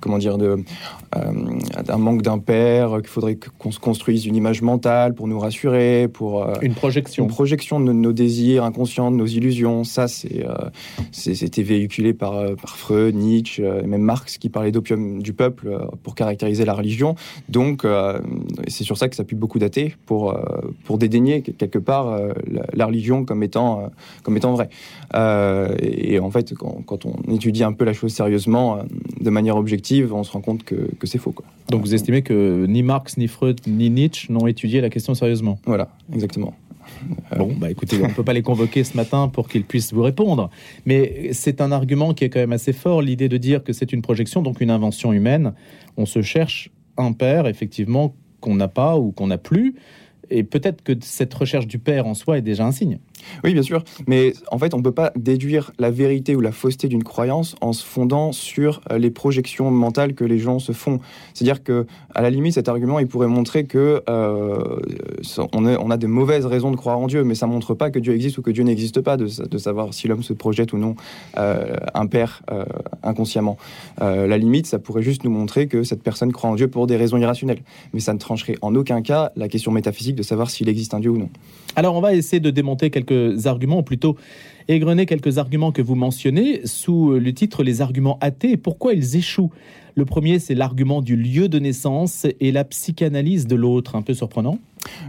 comment 0.00 0.18
dire, 0.18 0.38
d'un 0.38 1.96
manque 1.96 2.22
d'un 2.22 2.38
père, 2.38 2.98
qu'il 2.98 3.08
faudrait 3.08 3.36
qu'on 3.58 3.72
se 3.72 3.80
construise 3.80 4.26
une 4.26 4.36
image 4.36 4.62
mentale 4.62 5.14
pour 5.14 5.26
nous 5.28 5.38
rassurer, 5.38 6.08
pour 6.12 6.46
une 6.62 6.74
projection, 6.74 7.24
une 7.24 7.30
projection 7.30 7.80
de 7.80 7.92
nos 7.92 8.12
désirs 8.12 8.64
inconscients, 8.64 9.10
de 9.10 9.16
nos 9.16 9.26
illusions. 9.26 9.82
Ça, 9.82 10.08
c'est, 10.08 10.44
c'était 11.10 11.62
véhiculé 11.62 12.12
par, 12.12 12.54
par 12.56 12.76
Freud, 12.76 13.14
Nietzsche, 13.14 13.62
et 13.62 13.86
même 13.86 14.02
Marx 14.02 14.38
qui 14.38 14.50
parlait 14.50 14.72
d'opium 14.72 15.22
du 15.22 15.32
peuple 15.32 15.88
pour 16.02 16.14
caractériser 16.14 16.64
la 16.64 16.74
religion. 16.74 17.16
Donc, 17.48 17.84
c'est 18.68 18.84
sur 18.84 18.96
ça 18.96 19.08
que 19.08 19.16
ça 19.16 19.24
pu 19.24 19.34
beaucoup 19.34 19.58
dater 19.58 19.96
pour 20.06 20.38
pour 20.84 20.98
dédaigner 20.98 21.42
quelque 21.42 21.78
part 21.78 22.16
la, 22.72 22.86
religion 22.86 23.24
comme 23.24 23.42
étant 23.42 23.90
comme 24.22 24.36
étant 24.36 24.54
vraie. 24.54 24.68
et, 25.82 26.18
en 26.18 26.30
fait, 26.30 26.54
quand, 26.54 26.82
quand 26.86 27.06
on 27.06 27.14
étudie 27.32 27.62
un 27.62 27.72
peu 27.72 27.84
la 27.84 27.92
chose 27.92 28.12
sérieusement 28.12 28.78
euh, 28.78 28.82
de 29.20 29.30
manière 29.30 29.56
objective, 29.56 30.12
on 30.12 30.24
se 30.24 30.32
rend 30.32 30.40
compte 30.40 30.64
que, 30.64 30.76
c'est 31.04 31.18
faux. 31.18 31.32
Quoi. 31.32 31.46
Donc 31.70 31.82
vous 31.82 31.94
estimez 31.94 32.22
que 32.22 32.66
ni 32.66 32.82
Marx, 32.82 33.16
ni 33.16 33.28
Freud, 33.28 33.60
ni 33.66 33.90
Nietzsche 33.90 34.32
n'ont 34.32 34.46
étudié 34.46 34.80
la 34.80 34.90
question 34.90 35.14
sérieusement? 35.14 35.58
Voilà, 35.66 35.88
exactement. 36.12 36.54
Bon, 37.36 37.52
bah 37.56 37.70
écoutez, 37.70 37.96
on 38.02 38.08
ne 38.08 38.12
peut 38.12 38.24
pas 38.24 38.32
les 38.32 38.42
convoquer 38.42 38.82
ce 38.84 38.96
matin 38.96 39.28
pour 39.28 39.48
qu'ils 39.48 39.64
puissent 39.64 39.92
vous 39.92 40.02
répondre. 40.02 40.50
Mais 40.86 41.32
c'est 41.32 41.60
un 41.60 41.72
argument 41.72 42.14
qui 42.14 42.24
est 42.24 42.30
quand 42.30 42.40
même 42.40 42.52
assez 42.52 42.72
fort, 42.72 43.00
l'idée 43.00 43.28
de 43.28 43.36
dire 43.36 43.62
que 43.62 43.72
c'est 43.72 43.92
une 43.92 44.02
projection, 44.02 44.42
donc 44.42 44.60
une 44.60 44.70
invention 44.70 45.12
humaine. 45.12 45.52
On 45.96 46.04
se 46.04 46.20
cherche 46.20 46.70
un 46.96 47.12
père, 47.12 47.46
effectivement, 47.46 48.14
qu'on 48.40 48.54
n'a 48.54 48.68
pas 48.68 48.98
ou 48.98 49.12
qu'on 49.12 49.28
n'a 49.28 49.38
plus. 49.38 49.76
Et 50.30 50.44
peut-être 50.44 50.82
que 50.82 50.92
cette 51.00 51.34
recherche 51.34 51.66
du 51.66 51.78
père 51.78 52.06
en 52.06 52.14
soi 52.14 52.38
est 52.38 52.42
déjà 52.42 52.64
un 52.64 52.72
signe. 52.72 52.98
Oui, 53.44 53.52
bien 53.52 53.62
sûr. 53.62 53.82
Mais 54.06 54.32
en 54.50 54.58
fait, 54.58 54.74
on 54.74 54.78
ne 54.78 54.82
peut 54.82 54.92
pas 54.92 55.12
déduire 55.16 55.72
la 55.78 55.90
vérité 55.90 56.36
ou 56.36 56.40
la 56.40 56.52
fausseté 56.52 56.88
d'une 56.88 57.04
croyance 57.04 57.56
en 57.60 57.72
se 57.72 57.84
fondant 57.84 58.32
sur 58.32 58.80
euh, 58.90 58.98
les 58.98 59.10
projections 59.10 59.70
mentales 59.70 60.14
que 60.14 60.24
les 60.24 60.38
gens 60.38 60.58
se 60.58 60.72
font. 60.72 61.00
C'est-à-dire 61.34 61.62
que, 61.62 61.86
à 62.14 62.22
la 62.22 62.30
limite, 62.30 62.54
cet 62.54 62.68
argument, 62.68 62.98
il 62.98 63.06
pourrait 63.06 63.28
montrer 63.28 63.64
que 63.64 64.02
euh, 64.08 64.80
on, 65.52 65.66
on, 65.66 65.90
a 65.90 65.96
de 65.96 66.06
mauvaises 66.06 66.46
raisons 66.46 66.70
de 66.70 66.76
croire 66.76 66.98
en 66.98 67.06
Dieu, 67.06 67.24
mais 67.24 67.34
ça 67.34 67.46
montre 67.46 67.74
pas 67.74 67.90
que 67.90 67.98
Dieu 67.98 68.14
existe 68.14 68.38
ou 68.38 68.42
que 68.42 68.50
Dieu 68.50 68.64
n'existe 68.64 69.00
pas, 69.00 69.16
de, 69.16 69.26
savoir 69.26 69.92
si 69.92 70.08
l'homme 70.08 70.22
se 70.22 70.32
projette 70.32 70.72
ou 70.72 70.78
non 70.78 70.94
euh, 71.36 71.76
un 71.94 72.06
père 72.06 72.42
inconsciemment. 73.02 73.56
la 74.00 74.38
limite, 74.38 74.66
ça 74.66 74.78
pourrait 74.78 75.02
juste 75.02 75.24
nous 75.24 75.30
montrer 75.30 75.66
que 75.66 75.82
cette 75.82 76.02
personne 76.02 76.32
croit 76.32 76.50
en 76.50 76.54
Dieu 76.54 76.68
pour 76.68 76.86
des 76.86 76.96
raisons 76.96 77.18
irrationnelles. 77.18 77.62
Mais 77.92 78.00
ça 78.00 78.12
ne 78.12 78.18
trancherait 78.18 78.56
en 78.62 78.74
aucun 78.74 79.02
cas 79.02 79.32
la 79.36 79.48
question 79.48 79.72
métaphysique 79.72 80.16
de 80.16 80.22
savoir 80.22 80.50
s'il 80.50 80.68
existe 80.68 80.94
un 80.94 81.00
Dieu 81.00 81.10
ou 81.10 81.18
non. 81.18 81.28
Alors, 81.76 81.94
on 81.94 82.00
va 82.00 82.14
essayer 82.14 82.40
de 82.40 82.50
démonter 82.50 82.90
quelques 82.90 83.09
arguments, 83.44 83.78
ou 83.78 83.82
plutôt 83.82 84.16
égrener 84.68 85.06
quelques 85.06 85.38
arguments 85.38 85.72
que 85.72 85.82
vous 85.82 85.94
mentionnez 85.94 86.60
sous 86.64 87.12
le 87.12 87.32
titre 87.32 87.62
Les 87.62 87.80
arguments 87.80 88.18
athées 88.20 88.52
et 88.52 88.56
pourquoi 88.56 88.94
ils 88.94 89.16
échouent? 89.16 89.50
Le 90.00 90.06
premier, 90.06 90.38
c'est 90.38 90.54
l'argument 90.54 91.02
du 91.02 91.14
lieu 91.14 91.50
de 91.50 91.58
naissance 91.58 92.26
et 92.40 92.52
la 92.52 92.64
psychanalyse 92.64 93.46
de 93.46 93.54
l'autre, 93.54 93.96
un 93.96 94.00
peu 94.00 94.14
surprenant. 94.14 94.58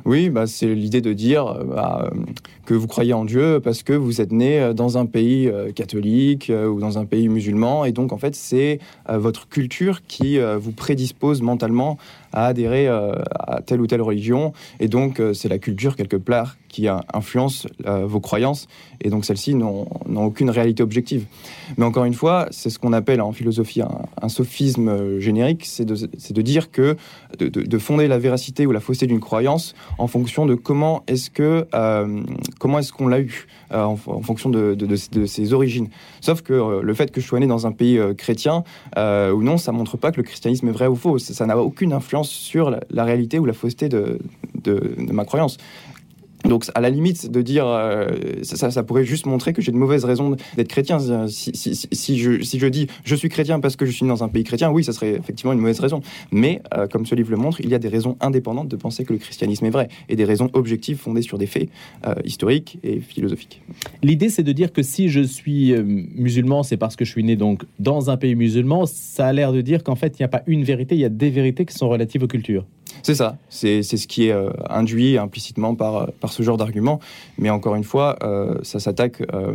Oui, 0.06 0.30
bah, 0.30 0.48
c'est 0.48 0.74
l'idée 0.74 1.02
de 1.02 1.14
dire 1.14 1.48
euh, 1.48 1.64
bah, 1.64 2.10
que 2.66 2.74
vous 2.74 2.88
croyez 2.88 3.14
en 3.14 3.26
Dieu 3.26 3.60
parce 3.64 3.84
que 3.84 3.94
vous 3.94 4.22
êtes 4.22 4.32
né 4.32 4.60
euh, 4.60 4.74
dans 4.74 4.98
un 4.98 5.06
pays 5.06 5.48
euh, 5.48 5.72
catholique 5.72 6.52
ou 6.52 6.80
dans 6.80 6.98
un 6.98 7.06
pays 7.06 7.30
musulman. 7.30 7.86
Et 7.86 7.92
donc, 7.92 8.12
en 8.12 8.18
fait, 8.18 8.36
c'est 8.36 8.80
votre 9.10 9.48
culture 9.48 10.04
qui 10.06 10.40
vous 10.40 10.72
prédispose 10.72 11.42
mentalement 11.42 11.98
à 12.34 12.48
adhérer 12.48 12.88
à 12.88 13.62
telle 13.66 13.82
ou 13.82 13.88
telle 13.88 14.02
religion. 14.02 14.54
Et 14.80 14.88
donc, 14.88 15.22
c'est 15.34 15.50
la 15.50 15.60
culture, 15.60 15.96
quelque 15.96 16.16
part, 16.18 16.58
qui 16.70 16.88
influence 16.88 17.68
vos 17.86 18.20
croyances. 18.20 18.68
Et 19.02 19.10
donc, 19.10 19.26
celles-ci 19.26 19.56
n'ont 19.56 19.88
aucune 20.16 20.50
réalité 20.50 20.84
objective. 20.84 21.26
Mais 21.78 21.86
encore 21.86 22.06
une 22.06 22.14
fois, 22.14 22.48
c'est 22.52 22.70
ce 22.70 22.80
qu'on 22.80 22.94
appelle 22.94 23.22
en 23.22 23.32
philosophie 23.32 23.82
un, 23.82 24.30
sophisme 24.30 24.81
générique. 25.20 25.66
C'est 25.66 25.86
de, 25.86 26.42
dire 26.42 26.72
que 26.72 26.96
de, 27.38 27.48
de 27.48 27.78
fonder 27.78 28.08
la 28.08 28.18
véracité 28.18 28.66
ou 28.66 28.72
la 28.72 28.80
fausseté 28.80 29.08
d'une 29.08 29.20
croyance 29.20 29.76
en 29.98 30.08
fonction 30.08 30.46
de 30.46 30.56
comment 30.56 31.04
est-ce 31.08 31.30
que 31.30 31.68
euh, 31.74 32.24
comment 32.60 32.80
est-ce 32.80 32.94
qu'on 32.94 33.08
l'a 33.08 33.20
eu 33.20 33.48
euh, 33.72 33.84
en, 33.84 33.96
fonction 33.96 34.50
de, 34.50 34.76
ses 35.26 35.54
origines. 35.54 35.90
Sauf 36.20 36.42
que 36.42 36.54
euh, 36.54 36.82
le 36.82 36.94
fait 36.94 37.12
que 37.12 37.22
je 37.22 37.28
sois 37.28 37.40
né 37.40 37.48
dans 37.48 37.68
un 37.68 37.72
pays 37.72 38.00
chrétien 38.18 38.64
ou 38.98 39.44
non, 39.44 39.58
ça 39.58 39.72
montre 39.72 39.98
pas 39.98 40.12
que 40.12 40.18
le 40.18 40.24
christianisme 40.24 40.68
est 40.68 40.72
vrai 40.72 40.88
ou 40.88 40.96
faux. 40.96 41.18
Ça 41.20 41.46
n'a 41.46 41.58
aucune 41.58 41.94
influence 41.94 42.30
sur 42.30 42.70
la, 42.90 43.04
réalité 43.04 43.40
ou 43.40 43.46
la 43.46 43.54
fausseté 43.54 43.90
de 43.90 44.20
ma 44.98 45.26
croyance. 45.26 45.58
Donc, 46.46 46.66
à 46.74 46.82
la 46.82 46.90
limite, 46.90 47.30
de 47.30 47.42
dire 47.42 47.66
euh, 47.68 48.10
ça, 48.44 48.84
pourrait 48.84 49.06
juste 49.06 49.26
montrer 49.26 49.54
que 49.54 49.62
j'ai 49.62 49.72
de 49.72 49.78
mauvaises 49.78 50.06
raisons 50.06 50.36
d'être 50.56 50.68
chrétien. 50.68 51.00
Si, 51.28 51.52
si, 51.54 51.76
si, 51.76 52.20
je, 52.20 52.42
si 52.42 52.60
je 52.60 52.68
dis 52.68 52.88
je 53.04 53.16
suis 53.16 53.30
chrétien 53.30 53.60
parce 53.60 53.76
que 53.76 53.86
je 53.86 53.92
suis 53.92 54.08
dans 54.08 54.24
un 54.24 54.30
pays 54.30 54.44
chrétien, 54.44 54.72
oui, 54.72 54.84
ça 54.84 54.94
serait 54.94 55.12
effectivement 55.12 55.54
une 55.54 55.60
mauvaise 55.60 55.80
raison. 55.80 56.02
Mais, 56.32 56.62
euh, 56.76 56.88
comme 56.88 57.06
ce 57.06 57.16
livre 57.16 57.32
le 57.32 57.38
montre, 57.38 57.62
il 57.62 57.70
y 57.70 57.76
a 57.76 57.80
des 57.80 57.88
raisons 57.88 58.18
indépendantes 58.20 58.68
de 58.68 58.76
penser 58.76 59.04
que 59.04 59.14
le 59.14 59.20
christianisme 59.20 59.66
est 59.66 59.70
vrai 59.70 59.90
et 60.10 60.16
des 60.16 60.26
raisons 60.26 60.50
objectives 60.54 60.98
fondées 60.98 61.22
sur 61.22 61.38
des 61.38 61.48
faits 61.48 61.70
euh, 62.06 62.16
historiques 62.24 62.80
et 62.84 63.00
philosophiques. 63.00 63.62
L'idée, 64.04 64.30
c'est 64.30 64.44
de 64.44 64.52
dire 64.52 64.74
que 64.74 64.82
si 64.82 65.10
je 65.10 65.22
suis 65.22 65.74
musulman, 65.74 66.64
c'est 66.64 66.78
parce 66.78 66.96
que 66.96 67.06
je 67.06 67.12
suis 67.12 67.24
né 67.24 67.36
donc 67.36 67.64
dans 67.80 68.10
un 68.10 68.18
pays 68.18 68.36
musulman. 68.36 68.86
Ça 68.86 69.28
a 69.28 69.34
l'air 69.34 69.54
de 69.54 69.62
dire 69.62 69.84
qu'en 69.84 69.96
fait, 69.96 70.20
il 70.20 70.22
n'y 70.22 70.26
a 70.26 70.30
pas 70.30 70.44
une 70.48 70.64
vérité, 70.64 70.96
il 70.96 71.02
y 71.02 71.06
a 71.06 71.10
des 71.10 71.30
vérités 71.30 71.66
qui 71.66 71.74
sont 71.74 71.90
relatives 71.90 72.24
aux 72.24 72.28
cultures. 72.28 72.66
C'est 73.04 73.16
ça, 73.16 73.38
c'est 73.50 73.82
ce 73.84 74.08
qui 74.08 74.28
est 74.28 74.36
induit 74.70 75.18
implicitement 75.18 75.76
par, 75.76 76.12
par 76.20 76.32
ce 76.32 76.44
genre 76.44 76.58
d'argument. 76.58 77.00
Mais 77.38 77.50
encore 77.50 77.76
une 77.76 77.84
fois, 77.84 78.18
euh, 78.24 78.56
ça 78.64 78.80
s'attaque 78.80 79.22
euh, 79.34 79.54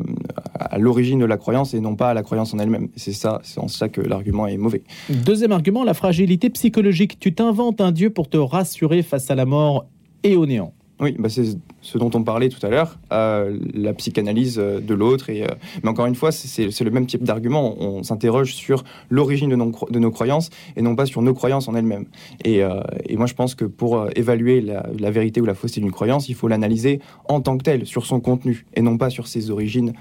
à 0.54 0.78
l'origine 0.78 1.18
de 1.18 1.24
la 1.24 1.36
croyance 1.36 1.74
et 1.74 1.80
non 1.80 1.96
pas 1.96 2.10
à 2.10 2.14
la 2.14 2.22
croyance 2.22 2.54
en 2.54 2.58
elle-même. 2.58 2.88
C'est 2.96 3.12
ça, 3.12 3.40
c'est 3.42 3.60
en 3.60 3.68
ça 3.68 3.88
que 3.88 4.00
l'argument 4.00 4.46
est 4.46 4.56
mauvais. 4.56 4.82
Deuxième 5.08 5.52
argument, 5.52 5.84
la 5.84 5.94
fragilité 5.94 6.50
psychologique. 6.50 7.18
Tu 7.18 7.34
t'inventes 7.34 7.80
un 7.80 7.92
Dieu 7.92 8.10
pour 8.10 8.28
te 8.28 8.36
rassurer 8.36 9.02
face 9.02 9.30
à 9.30 9.34
la 9.34 9.44
mort 9.44 9.86
et 10.22 10.36
au 10.36 10.46
néant. 10.46 10.72
Oui, 10.98 11.14
bah 11.18 11.28
c'est 11.28 11.44
ce 11.82 11.98
dont 11.98 12.10
on 12.14 12.22
parlait 12.22 12.48
tout 12.48 12.64
à 12.64 12.70
l'heure, 12.70 12.98
euh, 13.12 13.58
la 13.74 13.92
psychanalyse 13.92 14.58
euh, 14.58 14.80
de 14.80 14.94
l'autre. 14.94 15.26
Euh, 15.28 15.46
mais 15.82 15.90
encore 15.90 16.06
une 16.06 16.14
fois, 16.14 16.32
c'est 16.32 16.80
le 16.80 16.90
même 16.90 17.06
type 17.06 17.22
d'argument. 17.22 17.76
On 17.78 18.02
s'interroge 18.02 18.54
sur 18.54 18.82
l'origine 19.10 19.50
de, 19.50 19.98
nos 19.98 20.10
croyances 20.10 20.48
et 20.74 20.82
non 20.82 20.96
pas 20.96 21.04
sur 21.04 21.20
nos 21.20 21.34
croyances 21.34 21.68
en 21.68 21.74
elles-mêmes. 21.74 22.06
Et, 22.44 22.60
et, 23.06 23.16
moi, 23.16 23.26
je 23.26 23.34
pense 23.34 23.54
que 23.54 23.64
pour 23.64 24.06
évaluer 24.16 24.60
la, 24.60 24.86
la 24.98 25.10
vérité 25.10 25.40
ou 25.40 25.44
la 25.44 25.54
fausseté 25.54 25.80
d'une 25.80 25.92
croyance, 25.92 26.28
il 26.28 26.34
faut 26.34 26.48
l'analyser 26.48 27.00
en 27.28 27.40
tant 27.40 27.58
que 27.58 27.62
telle, 27.62 27.86
sur 27.86 28.06
son 28.06 28.20
contenu, 28.20 28.64
et 28.74 28.82
non 28.82 28.96
pas 28.96 29.10
sur 29.10 29.26
ses 29.26 29.50
origines 29.50 29.92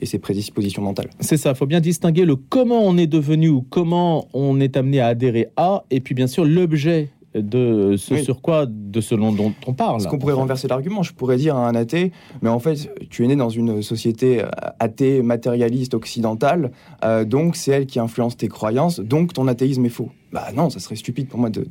et 0.00 0.06
ses 0.06 0.18
prédispositions 0.18 0.82
mentales. 0.82 1.10
C'est 1.20 1.36
ça, 1.36 1.50
il 1.50 1.56
faut 1.56 1.66
bien 1.66 1.80
distinguer 1.80 2.24
le 2.24 2.36
comment 2.36 2.80
on 2.82 2.96
est 2.96 3.06
devenu 3.06 3.48
ou 3.48 3.62
comment 3.62 4.28
on 4.34 4.60
est 4.60 4.76
amené 4.76 5.00
à 5.00 5.08
adhérer 5.08 5.48
à, 5.56 5.84
et 5.90 6.00
puis 6.00 6.14
bien 6.14 6.26
sûr 6.26 6.44
l'objet 6.44 7.08
de 7.34 7.96
ce 7.96 8.16
sur 8.16 8.40
quoi, 8.40 8.66
de 8.66 9.00
ce 9.00 9.14
dont 9.14 9.52
on 9.66 9.72
parle. 9.72 10.00
Ce 10.00 10.08
qu'on 10.08 10.18
pourrait 10.18 10.34
renverser 10.34 10.68
l'argument, 10.68 11.02
je 11.02 11.12
pourrais 11.12 11.36
dire 11.36 11.56
à 11.56 11.68
un 11.68 11.74
athée, 11.74 12.12
mais 12.42 12.48
en 12.48 12.58
fait, 12.58 12.90
tu 13.10 13.24
es 13.24 13.26
né 13.26 13.36
dans 13.36 13.48
une 13.48 13.82
société 13.82 14.42
euh, 14.42 14.48
athée, 14.78 15.22
matérialiste, 15.22 15.94
occidentale, 15.94 16.70
euh, 17.04 17.24
donc 17.24 17.56
c'est 17.56 17.72
elle 17.72 17.86
qui 17.86 17.98
influence 17.98 18.36
tes 18.36 18.48
croyances, 18.48 19.00
donc 19.00 19.32
ton 19.32 19.48
athéisme 19.48 19.84
est 19.84 19.90
faux. 19.90 20.10
Bah 20.32 20.48
non, 20.54 20.68
ça 20.68 20.80
serait 20.80 20.96
stupide 20.96 21.28
pour 21.28 21.38
moi 21.38 21.48
de, 21.48 21.64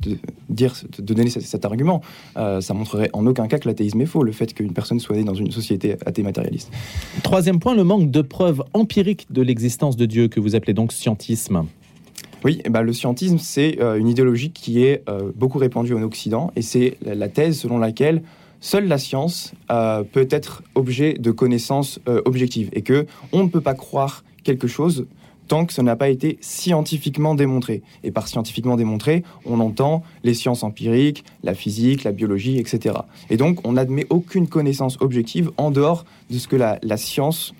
dire, 0.47 0.73
de 0.97 1.13
donner 1.13 1.29
cet, 1.29 1.65
argument. 1.65 1.99
Euh, 2.37 2.61
ça 2.61 2.73
montrerait 2.73 3.09
en 3.11 3.27
aucun 3.27 3.47
cas 3.47 3.59
que 3.59 3.67
l'athéisme 3.67 3.99
est 3.99 4.05
faux, 4.05 4.23
le 4.23 4.31
fait 4.31 4.53
qu'une 4.53 4.71
personne 4.71 5.01
soit 5.01 5.17
née 5.17 5.25
dans 5.25 5.33
une 5.33 5.51
société 5.51 5.97
athée 6.05 6.23
matérialiste. 6.23 6.71
Troisième 7.23 7.59
point, 7.59 7.75
le 7.75 7.83
manque 7.83 8.09
de 8.09 8.21
preuves 8.21 8.63
empiriques 8.73 9.27
de 9.31 9.41
l'existence 9.41 9.97
de 9.97 10.05
Dieu, 10.05 10.29
que 10.29 10.39
vous 10.39 10.55
appelez 10.55 10.73
donc 10.73 10.93
scientisme. 10.93 11.65
Oui, 12.43 12.61
bah, 12.69 12.81
le 12.81 12.91
scientisme, 12.91 13.37
c'est 13.37 13.79
euh, 13.81 13.97
une 13.97 14.09
idéologie 14.09 14.51
qui 14.51 14.83
est 14.83 15.03
euh, 15.07 15.31
beaucoup 15.33 15.59
répandue 15.59 15.93
en 15.93 16.01
Occident, 16.01 16.51
et 16.55 16.61
c'est 16.61 16.97
la, 17.01 17.29
thèse 17.29 17.59
selon 17.59 17.77
laquelle 17.77 18.21
seule 18.59 18.87
la 18.87 18.97
science 18.97 19.53
euh, 19.71 20.03
peut 20.03 20.27
être 20.29 20.61
objet 20.75 21.13
de 21.13 21.31
connaissances 21.31 21.99
objectives, 22.25 22.69
et 22.73 22.81
que 22.81 23.05
on 23.31 23.43
ne 23.43 23.49
peut 23.49 23.61
pas 23.61 23.75
croire 23.75 24.23
quelque 24.43 24.67
chose 24.67 25.05
tant 25.47 25.65
que 25.65 25.73
ça 25.73 25.83
n'a 25.83 25.97
pas 25.97 26.09
été 26.09 26.37
scientifiquement 26.41 27.35
démontré. 27.35 27.81
Et 28.03 28.11
par 28.11 28.27
scientifiquement 28.27 28.77
démontré, 28.77 29.23
on 29.45 29.59
entend 29.59 30.03
les 30.23 30.33
sciences 30.33 30.63
empiriques, 30.63 31.25
la 31.43 31.53
physique, 31.53 32.03
la 32.03 32.13
biologie, 32.13 32.59
etc. 32.59 32.95
Et 33.29 33.35
donc, 33.35 33.59
on 33.67 33.73
n'admet 33.73 34.05
aucune 34.09 34.47
connaissance 34.47 34.97
objective 35.01 35.51
en 35.57 35.69
dehors 35.69 36.05
de 36.29 36.37
ce 36.37 36.47
que 36.47 36.55
la 36.55 36.97
science 36.97 37.53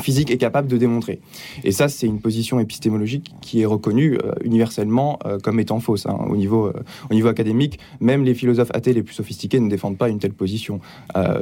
physique 0.00 0.30
est 0.30 0.38
capable 0.38 0.68
de 0.68 0.76
démontrer. 0.76 1.20
Et 1.62 1.72
ça, 1.72 1.88
c'est 1.88 2.06
une 2.06 2.20
position 2.20 2.60
épistémologique 2.60 3.32
qui 3.40 3.62
est 3.62 3.66
reconnue 3.66 4.18
euh, 4.22 4.32
universellement 4.42 5.18
euh, 5.24 5.38
comme 5.38 5.60
étant 5.60 5.80
fausse. 5.80 6.06
Hein, 6.06 6.18
au, 6.28 6.36
niveau, 6.36 6.66
euh, 6.66 6.72
au 7.10 7.14
niveau 7.14 7.28
académique, 7.28 7.78
même 8.00 8.24
les 8.24 8.34
philosophes 8.34 8.70
athées 8.74 8.92
les 8.92 9.02
plus 9.02 9.14
sophistiqués 9.14 9.60
ne 9.60 9.68
défendent 9.68 9.98
pas 9.98 10.08
une 10.08 10.18
telle 10.18 10.32
position. 10.32 10.80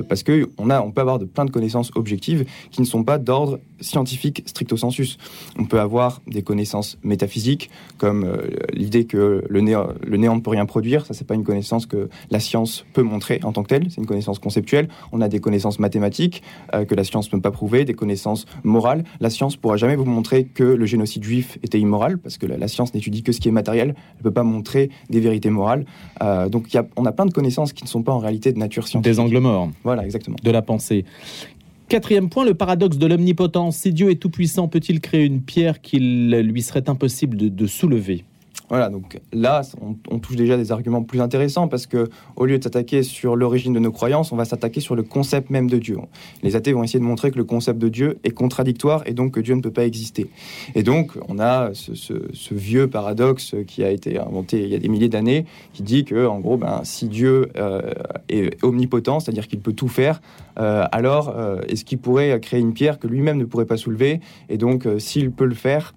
parce 0.09 0.23
qu'on 0.23 0.47
on 0.59 0.91
peut 0.91 1.01
avoir 1.01 1.19
de 1.19 1.25
plein 1.25 1.45
de 1.45 1.51
connaissances 1.51 1.91
objectives 1.95 2.45
qui 2.71 2.81
ne 2.81 2.87
sont 2.87 3.05
pas 3.05 3.19
d'ordre 3.19 3.59
scientifique 3.83 4.43
stricto 4.47 4.77
sensus. 4.77 5.19
On 5.59 5.65
peut 5.65 5.81
avoir 5.81 6.23
des 6.27 6.43
connaissances 6.43 6.99
métaphysiques, 7.03 7.71
comme 7.99 8.27
l'idée 8.73 9.05
que 9.05 9.45
le, 9.49 9.61
néant, 9.61 9.89
le 10.07 10.17
néant 10.17 10.37
ne 10.37 10.41
peut 10.41 10.51
rien 10.51 10.67
produire. 10.67 11.07
Ça, 11.07 11.15
c'est 11.15 11.27
pas 11.27 11.35
une 11.35 11.45
connaissance 11.45 11.87
que 11.87 12.09
la 12.31 12.41
science 12.41 12.85
peut 12.93 13.03
montrer 13.03 13.41
en 13.43 13.53
tant 13.53 13.63
que 13.63 13.69
telle. 13.69 13.91
C'est 13.91 14.01
une 14.01 14.07
connaissance 14.07 14.39
conceptuelle. 14.39 14.89
On 15.13 15.21
a 15.21 15.29
des 15.29 15.41
connaissances 15.41 15.79
mathématiques 15.79 16.43
que 16.73 16.95
la 16.95 17.05
science 17.05 17.27
ne 17.27 17.33
peut 17.33 17.43
pas 17.43 17.51
prouver, 17.51 17.85
des 17.85 17.95
connaissances 17.95 18.47
morale. 18.65 19.05
La 19.21 19.31
science 19.31 19.57
pourra 19.57 19.77
jamais 19.77 19.97
vous 19.97 20.05
montrer 20.05 20.45
que 20.45 20.63
le 20.63 20.87
génocide 20.87 21.25
juif 21.25 21.59
était 21.63 21.79
immoral, 21.79 22.19
parce 22.19 22.39
que 22.39 22.47
la, 22.47 22.69
science 22.69 22.95
n'étudie 22.95 23.23
que 23.23 23.33
ce 23.33 23.41
qui 23.41 23.49
est 23.49 23.53
matériel, 23.53 23.95
elle 23.97 24.19
ne 24.19 24.23
peut 24.23 24.33
pas 24.33 24.45
montrer 24.45 24.91
des 25.11 25.21
vérités 25.21 25.51
morales. 25.51 25.85
Euh, 26.23 26.49
donc 26.49 26.69
on 26.97 27.05
a 27.05 27.13
plein 27.13 27.27
de 27.27 27.33
connaissances 27.33 27.73
qui 27.73 27.85
ne 27.85 27.89
sont 27.89 28.03
pas 28.03 28.13
en 28.13 28.19
réalité 28.19 28.53
de 28.53 28.59
nature 28.59 28.89
scientifique. 28.89 29.15
Des 29.15 29.21
angles 29.21 29.39
morts. 29.39 29.71
Voilà, 29.85 30.05
exactement. 30.05 30.37
De 30.43 30.51
la 30.51 30.63
pensée. 30.63 31.05
Quatrième 31.93 32.31
point, 32.31 32.47
le 32.47 32.55
paradoxe 32.55 32.97
de 32.97 33.07
l'omnipotence. 33.07 33.77
Si 33.77 33.93
Dieu 33.93 34.11
est 34.11 34.15
tout-puissant, 34.15 34.67
peut-il 34.67 35.03
créer 35.03 35.27
une 35.27 35.43
pierre 35.43 35.83
qu'il 35.83 36.31
lui 36.31 36.63
serait 36.63 36.89
impossible 36.89 37.55
de 37.55 37.67
soulever? 37.67 38.25
Voilà, 38.69 38.89
donc 38.89 39.21
là, 39.33 39.63
on, 40.11 40.19
touche 40.19 40.37
déjà 40.37 40.57
des 40.57 40.73
arguments 40.73 41.03
plus 41.03 41.21
intéressants 41.21 41.69
parce 41.69 41.87
que 41.87 42.09
au 42.37 42.47
lieu 42.47 42.59
de 42.59 42.65
s'attaquer 42.65 43.03
sur 43.03 43.37
l'origine 43.37 43.73
de 43.73 43.79
nos 43.79 43.93
croyances, 43.93 44.33
on 44.33 44.37
va 44.37 44.45
s'attaquer 44.45 44.81
sur 44.81 44.95
le 44.95 45.03
concept 45.03 45.51
même 45.51 45.69
de 45.69 45.79
Dieu. 45.79 45.99
Les 46.43 46.57
athées 46.57 46.73
vont 46.73 46.83
essayer 46.83 47.01
de 47.01 47.05
montrer 47.05 47.31
que 47.31 47.39
le 47.39 47.45
concept 47.45 47.79
de 47.79 47.89
Dieu 47.89 48.19
est 48.25 48.31
contradictoire 48.31 49.03
et 49.07 49.13
donc 49.13 49.33
que 49.33 49.41
Dieu 49.41 49.55
ne 49.55 49.61
peut 49.61 49.71
pas 49.71 49.85
exister. 49.85 50.31
Et 50.75 50.83
donc, 50.83 51.19
on 51.29 51.39
a 51.39 51.71
ce, 51.75 52.15
vieux 52.51 52.89
paradoxe 52.89 53.55
qui 53.67 53.83
a 53.85 53.91
été 53.91 54.19
inventé 54.19 54.63
il 54.63 54.69
y 54.69 54.75
a 54.75 54.79
des 54.79 54.89
milliers 54.89 55.09
d'années, 55.09 55.45
qui 55.73 55.83
dit 55.83 56.05
que, 56.05 56.27
en 56.27 56.41
gros, 56.41 56.57
ben, 56.57 56.81
si 56.85 57.09
Dieu 57.09 57.49
euh, 57.57 57.93
est 58.29 58.63
omnipotent, 58.63 59.21
c'est-à-dire 59.21 59.49
qu'il 59.49 59.61
peut 59.61 59.73
tout 59.73 59.89
faire, 59.89 60.21
euh, 60.59 60.85
alors 60.93 61.31
euh, 61.31 61.61
est-ce 61.69 61.85
qu'il 61.85 61.99
pourrait 61.99 62.39
créer 62.41 62.61
une 62.61 62.73
pierre 62.73 62.99
que 62.99 63.07
lui-même 63.07 63.39
ne 63.39 63.45
pourrait 63.45 63.67
pas 63.67 63.77
soulever? 63.77 64.21
Et 64.49 64.59
donc, 64.59 64.87
s'il 64.99 65.31
peut 65.31 65.45
le 65.45 65.55
faire, 65.55 65.95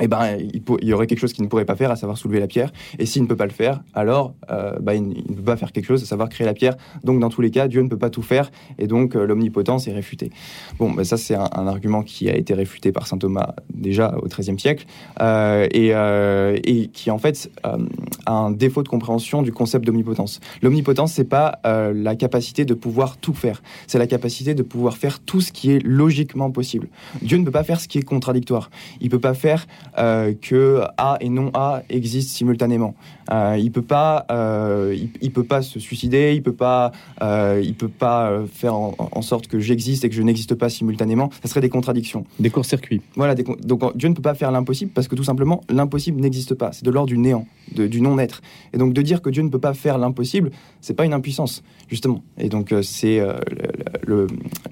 eh 0.00 0.08
ben, 0.08 0.36
il, 0.38 0.88
y 0.88 0.92
aurait 0.92 1.06
quelque 1.06 1.18
chose 1.18 1.32
qu'il 1.32 1.44
ne 1.44 1.48
pourrait 1.48 1.64
pas 1.64 1.76
faire, 1.76 1.90
à 1.90 1.96
savoir 1.96 2.18
soulever 2.18 2.40
la 2.40 2.46
pierre. 2.46 2.72
Et 2.98 3.06
s'il 3.06 3.22
ne 3.22 3.26
peut 3.26 3.36
pas 3.36 3.46
le 3.46 3.52
faire, 3.52 3.82
alors 3.94 4.34
euh, 4.50 4.78
bah, 4.80 4.94
il, 4.94 5.08
ne 5.08 5.34
peut 5.34 5.42
pas 5.42 5.56
faire 5.56 5.72
quelque 5.72 5.86
chose, 5.86 6.02
à 6.02 6.06
savoir 6.06 6.28
créer 6.28 6.46
la 6.46 6.54
pierre. 6.54 6.76
Donc, 7.04 7.20
dans 7.20 7.30
tous 7.30 7.40
les 7.40 7.50
cas, 7.50 7.68
Dieu 7.68 7.82
ne 7.82 7.88
peut 7.88 7.98
pas 7.98 8.10
tout 8.10 8.22
faire, 8.22 8.50
et 8.78 8.86
donc 8.86 9.16
euh, 9.16 9.26
l'omnipotence 9.26 9.88
est 9.88 9.92
réfutée. 9.92 10.30
Bon, 10.78 10.90
bah, 10.90 11.04
ça, 11.04 11.16
c'est 11.16 11.34
un, 11.34 11.68
argument 11.68 12.02
qui 12.02 12.30
a 12.30 12.36
été 12.36 12.54
réfuté 12.54 12.92
par 12.92 13.06
saint 13.06 13.18
Thomas 13.18 13.54
déjà 13.74 14.16
au 14.22 14.26
XIIIe 14.26 14.58
siècle, 14.58 14.86
euh, 15.20 15.66
et, 15.72 15.88
et, 15.88 16.88
qui 16.88 17.10
en 17.10 17.18
fait 17.18 17.50
a 17.62 18.32
un 18.32 18.50
défaut 18.50 18.82
de 18.82 18.88
compréhension 18.88 19.42
du 19.42 19.52
concept 19.52 19.84
d'omnipotence. 19.84 20.40
L'omnipotence, 20.62 21.12
c'est 21.12 21.24
pas 21.24 21.60
la 21.64 22.16
capacité 22.16 22.64
de 22.64 22.74
pouvoir 22.74 23.18
tout 23.18 23.34
faire, 23.34 23.62
c'est 23.86 23.98
la 23.98 24.06
capacité 24.06 24.54
de 24.54 24.62
pouvoir 24.62 24.96
faire 24.96 25.20
tout 25.20 25.40
ce 25.40 25.52
qui 25.52 25.72
est 25.72 25.84
logiquement 25.84 26.50
possible. 26.50 26.88
Dieu 27.22 27.38
ne 27.38 27.44
peut 27.44 27.50
pas 27.50 27.64
faire 27.64 27.80
ce 27.80 27.88
qui 27.88 27.98
est 27.98 28.02
contradictoire. 28.02 28.70
Il 29.00 29.10
peut 29.10 29.18
pas 29.18 29.34
faire 29.34 29.66
que 29.96 30.82
A 30.96 31.16
et 31.20 31.28
non 31.28 31.50
A 31.54 31.82
existent 31.88 32.34
simultanément. 32.34 32.94
Euh, 33.30 33.56
il 33.58 33.70
peut 33.70 33.82
pas, 33.82 34.26
euh, 34.30 34.96
il, 35.20 35.30
peut 35.30 35.44
pas 35.44 35.62
se 35.62 35.78
suicider, 35.78 36.32
il 36.34 36.42
peut 36.42 36.52
pas, 36.52 36.92
il 37.20 37.74
peut 37.74 37.88
pas 37.88 38.32
faire 38.52 38.74
en, 38.74 39.22
sorte 39.22 39.48
que 39.48 39.58
j'existe 39.58 40.04
et 40.04 40.08
que 40.08 40.14
je 40.14 40.22
n'existe 40.22 40.54
pas 40.54 40.68
simultanément. 40.68 41.30
Ça 41.42 41.48
serait 41.48 41.60
des 41.60 41.68
contradictions. 41.68 42.24
Des 42.38 42.50
courts-circuits. 42.50 43.02
Voilà. 43.16 43.34
donc 43.34 43.96
Dieu 43.96 44.08
ne 44.08 44.14
peut 44.14 44.22
pas 44.22 44.34
faire 44.34 44.50
l'impossible 44.50 44.90
parce 44.94 45.08
que 45.08 45.14
tout 45.14 45.24
simplement 45.24 45.62
l'impossible 45.68 46.20
n'existe 46.20 46.54
pas. 46.54 46.72
C'est 46.72 46.84
de 46.84 46.90
l'ordre 46.90 47.08
du 47.08 47.18
néant, 47.18 47.46
du 47.74 48.00
non-être. 48.00 48.40
Et 48.72 48.78
donc 48.78 48.94
de 48.94 49.02
dire 49.02 49.20
que 49.20 49.30
Dieu 49.30 49.42
ne 49.42 49.48
peut 49.48 49.58
pas 49.58 49.74
faire 49.74 49.98
l'impossible, 49.98 50.50
c'est 50.80 50.94
pas 50.94 51.04
une 51.04 51.12
impuissance 51.12 51.62
justement. 51.88 52.22
Et 52.38 52.48
donc 52.48 52.74
c'est 52.82 53.20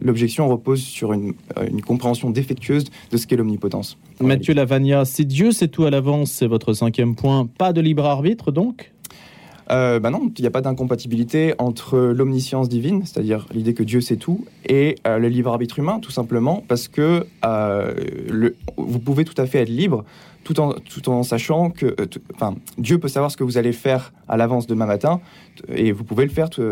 l'objection 0.00 0.48
repose 0.48 0.80
sur 0.80 1.12
une, 1.12 1.34
une 1.68 1.82
compréhension 1.82 2.30
défectueuse 2.30 2.84
de 3.10 3.16
ce 3.16 3.26
qu'est 3.26 3.36
l'omnipotence. 3.36 3.98
Mathieu 4.20 4.54
Lavagna, 4.54 5.04
si 5.04 5.26
Dieu 5.26 5.52
sait 5.52 5.68
tout 5.68 5.84
à 5.84 5.90
l'avance, 5.90 6.30
c'est 6.30 6.46
votre 6.46 6.72
cinquième 6.72 7.14
point, 7.14 7.46
pas 7.46 7.72
de 7.72 7.80
libre 7.80 8.06
arbitre 8.06 8.45
donc 8.50 8.92
euh, 9.70 9.98
bah 9.98 10.10
non, 10.10 10.30
il 10.38 10.40
n'y 10.40 10.46
a 10.46 10.50
pas 10.50 10.60
d'incompatibilité 10.60 11.54
entre 11.58 11.98
l'omniscience 11.98 12.68
divine, 12.68 13.04
c'est-à-dire 13.04 13.46
l'idée 13.52 13.74
que 13.74 13.82
Dieu 13.82 14.00
sait 14.00 14.16
tout, 14.16 14.44
et 14.68 14.96
euh, 15.06 15.18
le 15.18 15.28
libre 15.28 15.50
arbitre 15.50 15.78
humain, 15.78 15.98
tout 16.00 16.12
simplement 16.12 16.62
parce 16.68 16.86
que 16.88 17.26
euh, 17.44 17.92
vous 18.76 18.98
pouvez 19.00 19.24
tout 19.24 19.34
à 19.40 19.46
fait 19.46 19.58
être 19.58 19.68
libre 19.68 20.04
tout 20.46 21.08
en, 21.08 21.22
sachant 21.24 21.70
que 21.70 21.86
euh, 21.86 22.06
enfin, 22.34 22.54
Dieu 22.78 22.98
peut 22.98 23.08
savoir 23.08 23.30
ce 23.30 23.36
que 23.36 23.42
vous 23.42 23.58
allez 23.58 23.72
faire 23.72 24.12
à 24.28 24.36
l'avance 24.36 24.66
demain 24.66 24.86
matin 24.86 25.20
et 25.74 25.90
vous 25.90 26.04
pouvez 26.04 26.24
le 26.24 26.30
faire 26.30 26.50
tout, 26.50 26.62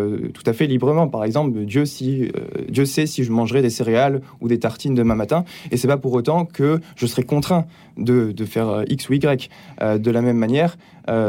à 0.46 0.52
fait 0.52 0.66
librement. 0.66 1.08
Par 1.08 1.24
exemple, 1.24 1.64
Dieu, 1.64 1.84
si, 1.84 2.24
euh, 2.24 2.28
Dieu 2.68 2.84
sait 2.84 3.06
si 3.06 3.24
je 3.24 3.32
mangerai 3.32 3.62
des 3.62 3.70
céréales 3.70 4.20
ou 4.40 4.48
des 4.48 4.58
tartines 4.58 4.94
demain 4.94 5.16
matin 5.16 5.44
et 5.70 5.76
c'est 5.76 5.88
pas 5.88 5.96
pour 5.96 6.12
autant 6.12 6.44
que 6.44 6.80
je 6.94 7.06
serai 7.06 7.24
contraint 7.24 7.66
de, 7.96 8.32
de 8.32 8.44
faire 8.44 8.68
euh, 8.68 8.84
X 8.88 9.08
ou 9.08 9.14
Y. 9.14 9.50
de 9.80 10.10
la 10.10 10.20
même 10.20 10.38
manière, 10.38 10.76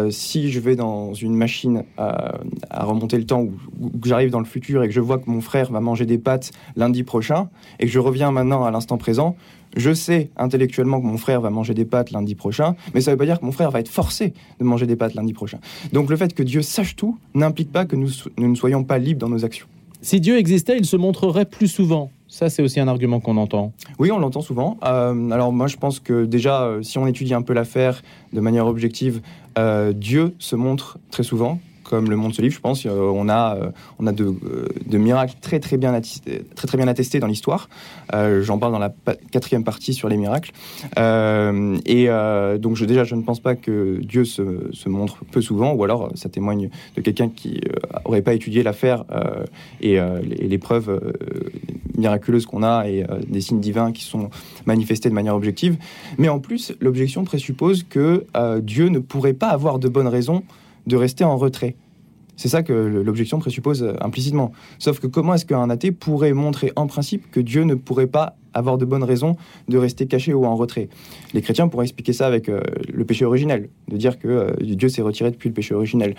si 0.09 0.51
je 0.51 0.59
vais 0.59 0.75
dans 0.75 1.13
une 1.13 1.35
machine 1.35 1.83
à, 1.97 2.39
remonter 2.83 3.17
le 3.17 3.25
temps 3.25 3.41
ou 3.41 3.89
que 3.99 4.07
j'arrive 4.07 4.29
dans 4.29 4.39
le 4.39 4.45
futur 4.45 4.83
et 4.83 4.87
que 4.87 4.93
je 4.93 5.01
vois 5.01 5.17
que 5.17 5.29
mon 5.29 5.41
frère 5.41 5.71
va 5.71 5.79
manger 5.79 6.05
des 6.05 6.17
pâtes 6.17 6.51
lundi 6.75 7.03
prochain 7.03 7.49
et 7.79 7.85
que 7.85 7.91
je 7.91 7.99
reviens 7.99 8.31
maintenant 8.31 8.63
à 8.63 8.71
l'instant 8.71 8.97
présent, 8.97 9.35
je 9.75 9.94
sais 9.94 10.29
intellectuellement 10.38 11.00
que 11.01 11.05
mon 11.05 11.17
frère 11.17 11.41
va 11.41 11.50
manger 11.50 11.74
des 11.74 11.86
pâtes 11.86 12.12
lundi 12.12 12.36
prochain, 12.36 12.75
mais 12.94 13.01
ça 13.01 13.12
ne 13.12 13.15
veut 13.15 13.17
pas 13.17 13.25
dire 13.25 13.39
que 13.39 13.46
mon 13.46 13.51
frère 13.51 13.72
va 13.72 13.79
être 13.79 13.89
forcé 13.89 14.34
de 14.60 14.63
manger 14.63 14.86
des 14.86 14.96
pâtes 14.96 15.15
lundi 15.15 15.34
prochain. 15.34 15.60
Donc 15.94 16.10
le 16.10 16.15
fait 16.15 16.34
que 16.34 16.44
Dieu 16.44 16.62
sache 16.62 16.96
tout 16.96 17.17
n'implique 17.34 17.72
pas 17.72 17.86
que 17.86 17.96
nous, 17.96 18.10
ne 18.38 18.55
soyons 18.55 18.84
pas 18.84 18.98
libres 18.98 19.20
dans 19.20 19.29
nos 19.29 19.46
actions. 19.46 19.67
Si 20.01 20.20
Dieu 20.20 20.38
existait, 20.38 20.77
il 20.77 20.86
se 20.86 20.98
montrerait 20.98 21.46
plus 21.46 21.67
souvent. 21.67 22.12
Ça, 22.27 22.50
c'est 22.50 22.62
aussi 22.62 22.79
un 22.79 22.88
argument 22.88 23.20
qu'on 23.20 23.38
entend. 23.38 23.72
Oui, 23.98 24.12
on 24.12 24.20
l'entend 24.20 24.41
souvent. 24.41 24.77
Euh, 24.84 25.32
alors 25.32 25.53
moi, 25.53 25.67
je 25.67 25.77
pense 25.77 26.00
que 26.00 26.25
déjà, 26.25 26.63
euh, 26.63 26.82
si 26.82 26.98
on 26.98 27.08
étudie 27.08 27.34
un 27.34 27.41
peu 27.41 27.53
l'affaire 27.53 28.01
de 28.34 28.39
manière 28.39 28.67
objective, 28.67 29.22
euh, 29.58 29.94
Dieu 29.94 30.36
se 30.38 30.55
montre 30.55 31.00
très 31.12 31.24
souvent 31.24 31.60
comme 31.89 32.10
le 32.10 32.15
monde 32.15 32.34
se 32.34 32.42
livre, 32.42 32.54
je 32.54 32.60
pense, 32.60 32.86
on 32.86 33.30
a, 33.30 33.58
on 34.00 34.08
a 34.08 34.12
de, 34.12 34.34
de, 34.86 34.98
miracles 34.98 35.36
très 35.42 35.60
très 35.60 35.77
bien, 35.77 35.94
attestés, 35.94 36.44
très, 36.56 36.68
très 36.68 36.77
bien 36.77 36.88
attestés 36.88 37.20
dans 37.20 37.27
l'histoire. 37.27 37.70
J'en 38.42 38.58
parle 38.58 38.72
dans 38.72 38.80
la 38.80 38.94
quatrième 39.32 39.63
partie 39.63 39.94
sur 39.94 40.10
les 40.10 40.18
miracles. 40.18 40.51
et 40.98 42.08
donc 42.60 42.75
je, 42.75 42.86
déjà, 42.86 43.04
je 43.04 43.15
ne 43.15 43.22
pense 43.22 43.39
pas 43.39 43.56
que 43.56 44.00
Dieu 44.01 44.25
se, 44.25 44.89
montre 44.89 45.24
peu 45.25 45.42
souvent, 45.42 45.74
ou 45.74 45.84
alors 45.84 46.12
ça 46.15 46.30
témoigne 46.30 46.70
de 46.96 47.01
quelqu'un 47.01 47.30
qui 47.30 47.62
n'aurait 48.06 48.22
pas 48.22 48.34
étudié 48.34 48.63
l'affaire 48.63 49.06
et, 49.82 50.00
les 50.22 50.58
preuves 50.58 51.13
miraculeuses 51.98 52.46
qu'on 52.46 52.63
a 52.63 52.88
et 52.88 53.06
des 53.27 53.42
signes 53.42 53.60
divins 53.60 53.92
qui 53.92 54.04
sont 54.04 54.30
manifestés 54.65 55.10
de 55.10 55.13
manière 55.13 55.36
objective. 55.36 55.77
Mais 56.18 56.30
en 56.30 56.39
plus, 56.39 56.74
l'objection 56.80 57.24
présuppose 57.24 57.84
que 57.84 58.25
euh, 58.36 58.62
Dieu 58.62 58.89
ne 58.89 59.00
pourrait 59.00 59.34
pas 59.34 59.50
avoir 59.50 59.80
de 59.80 59.88
bonnes 59.88 60.08
raisons 60.08 60.44
de 60.88 60.96
rester 60.96 61.24
en 61.24 61.38
retrait. 61.38 61.75
C'est 62.38 62.50
ça 62.50 62.63
que 62.63 62.74
l'objection 62.74 63.39
présuppose 63.39 63.84
euh, 63.84 63.94
implicitement. 64.01 64.51
Sauf 64.80 65.00
que 65.00 65.08
comment 65.08 65.34
est-ce 65.34 65.46
qu'un 65.46 65.70
athée 65.70 65.92
pourrait 65.92 66.34
montrer 66.34 66.72
en 66.75 66.88
principe 66.88 67.32
que 67.32 67.39
Dieu 67.39 67.63
ne 67.63 67.75
pourrait 67.75 68.08
pas 68.08 68.36
avoir 68.54 68.77
de 68.77 68.86
bonnes 68.86 69.04
raisons 69.04 69.36
de 69.68 69.77
rester 69.77 70.06
caché 70.06 70.34
ou 70.34 70.46
en 70.46 70.56
retrait? 70.56 70.89
Les 71.34 71.42
chrétiens 71.42 71.68
pourraient 71.68 71.86
expliquer 71.86 72.13
ça 72.13 72.27
avec 72.27 72.50
euh, 72.50 72.62
le 72.92 73.06
péché 73.06 73.25
originel, 73.25 73.70
de 73.89 73.98
dire 73.98 74.20
que 74.20 74.62
Dieu 74.62 74.89
s'est 74.89 75.01
retiré 75.01 75.32
depuis 75.32 75.50
le 75.50 75.54
péché 75.54 75.74
originel. 75.74 76.15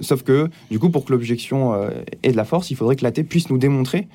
sauf 0.00 0.22
que, 0.22 0.48
du 0.70 0.78
coup, 0.78 0.90
pour 0.90 1.04
que 1.04 1.12
l'objection 1.12 1.74
ait 2.22 2.32
de 2.32 2.36
la 2.36 2.44
force, 2.44 2.70
il 2.70 2.76
faudrait 2.76 2.96
que 2.96 3.04
l'athée 3.04 3.24
puisse 3.24 3.50
nous 3.50 3.58
démontrer 3.58 4.08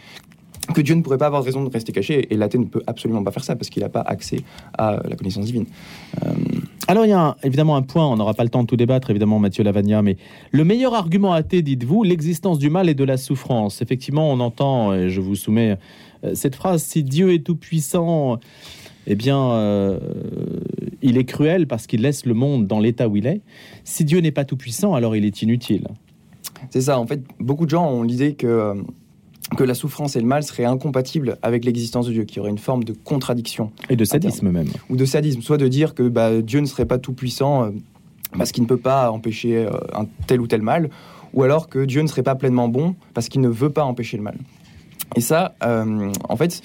que 0.74 0.82
Dieu 0.82 0.96
ne 0.96 1.01
pourrait 1.01 1.18
pas 1.18 1.27
avoir 1.27 1.44
raison 1.44 1.63
de 1.63 1.70
rester 1.70 1.92
caché, 1.92 2.27
et 2.32 2.38
l'athée 2.38 2.58
ne 2.58 2.66
peut 2.66 2.84
absolument 2.88 3.24
pas 3.24 3.32
faire 3.32 3.44
ça 3.44 3.56
parce 3.56 3.70
qu'il 3.70 3.84
n'a 3.84 3.89
pas 3.89 4.01
accès 4.01 4.42
à 4.77 5.00
la 5.08 5.16
connaissance 5.16 5.46
divine. 5.46 5.66
Euh, 6.77 6.91
Alors 6.91 7.05
il 7.05 7.10
y 7.10 7.13
a 7.13 7.38
évidemment 7.43 7.75
un 7.75 7.81
point, 7.81 8.07
on 8.07 8.15
n'aura 8.15 8.34
pas 8.34 8.43
le 8.43 8.50
temps 8.50 8.63
de 8.63 8.67
tout 8.67 8.77
débattre, 8.77 9.10
évidemment, 9.10 9.39
Mathieu 9.39 9.63
Lavagna, 9.63 10.01
mais 10.01 10.17
le 10.51 10.63
meilleur 10.63 10.93
argument 10.93 11.34
athée, 11.34 11.62
dites-vous, 11.62 12.03
l'existence 12.03 12.60
du 12.60 12.69
mal 12.69 12.89
et 12.89 12.93
de 12.93 13.03
la 13.03 13.17
souffrance. 13.17 13.81
Effectivement, 13.81 14.31
on 14.31 14.39
entend, 14.39 14.93
et 14.93 15.10
je 15.10 15.22
vous 15.22 15.36
soumets 15.36 15.77
euh, 16.24 16.36
cette 16.36 16.55
phrase, 16.55 16.84
si 16.84 17.03
Dieu 17.03 17.34
est 17.34 17.46
tout-puissant, 17.46 18.39
eh 19.07 19.15
bien, 19.15 19.51
euh, 19.51 20.00
il 21.01 21.17
est 21.17 21.25
cruel 21.25 21.67
parce 21.67 21.88
qu'il 21.88 22.01
laisse 22.01 22.25
le 22.25 22.34
monde 22.34 22.67
dans 22.67 22.79
l'état 22.79 23.07
où 23.07 23.15
il 23.15 23.25
est. 23.25 23.41
Si 23.84 24.03
Dieu 24.03 24.19
n'est 24.19 24.31
pas 24.31 24.46
tout-puissant, 24.46 24.96
alors 24.96 25.15
il 25.15 25.25
est 25.25 25.41
inutile. 25.41 25.88
C'est 26.69 26.81
ça, 26.81 27.00
en 27.00 27.07
fait, 27.07 27.22
beaucoup 27.39 27.65
de 27.65 27.69
gens 27.69 27.89
ont 27.89 28.03
l'idée 28.03 28.34
que 28.34 28.74
que 29.56 29.63
la 29.63 29.74
souffrance 29.74 30.15
et 30.15 30.20
le 30.20 30.25
mal 30.25 30.44
seraient 30.44 30.65
incompatibles 30.65 31.38
avec 31.41 31.63
l'existence 31.63 32.08
de 32.08 32.12
Dieu, 32.12 32.24
qu'il 32.24 32.38
y 32.38 32.39
aurait 32.41 32.50
une 32.50 32.58
forme 32.58 32.84
de 32.84 32.94
contradiction. 32.94 33.72
Et 33.89 33.96
de 33.96 34.03
sadisme 34.03 34.50
même. 34.50 34.67
Ou 34.89 34.96
de 34.98 35.06
sadisme, 35.06 35.41
soit 35.41 35.58
de 35.58 35.67
dire 35.67 35.94
que 35.94 36.03
bah, 36.03 36.41
Dieu 36.41 36.60
ne 36.60 36.65
serait 36.65 36.86
pas 36.86 36.98
tout 36.98 37.13
puissant 37.13 37.63
euh, 37.63 37.70
parce 38.38 38.51
qu'il 38.51 38.63
ne 38.63 38.67
peut 38.67 38.77
pas 38.77 39.10
empêcher 39.10 39.58
euh, 39.58 39.72
un 39.94 40.06
tel 40.27 40.41
ou 40.41 40.48
tel 40.48 40.62
mal, 40.62 40.89
ou 41.34 41.44
alors 41.44 41.70
que 41.70 41.86
Dieu 41.86 42.01
ne 42.01 42.08
serait 42.08 42.24
pas 42.24 42.36
pleinement 42.36 42.67
bon 42.67 42.96
parce 43.13 43.29
qu'il 43.29 43.41
ne 43.41 43.50
veut 43.50 43.70
pas 43.70 43.84
empêcher 43.84 44.17
le 44.17 44.24
mal. 44.24 44.38
Et 45.15 45.22
ça, 45.22 45.56
euh, 45.63 46.12
en 46.27 46.36
fait, 46.36 46.62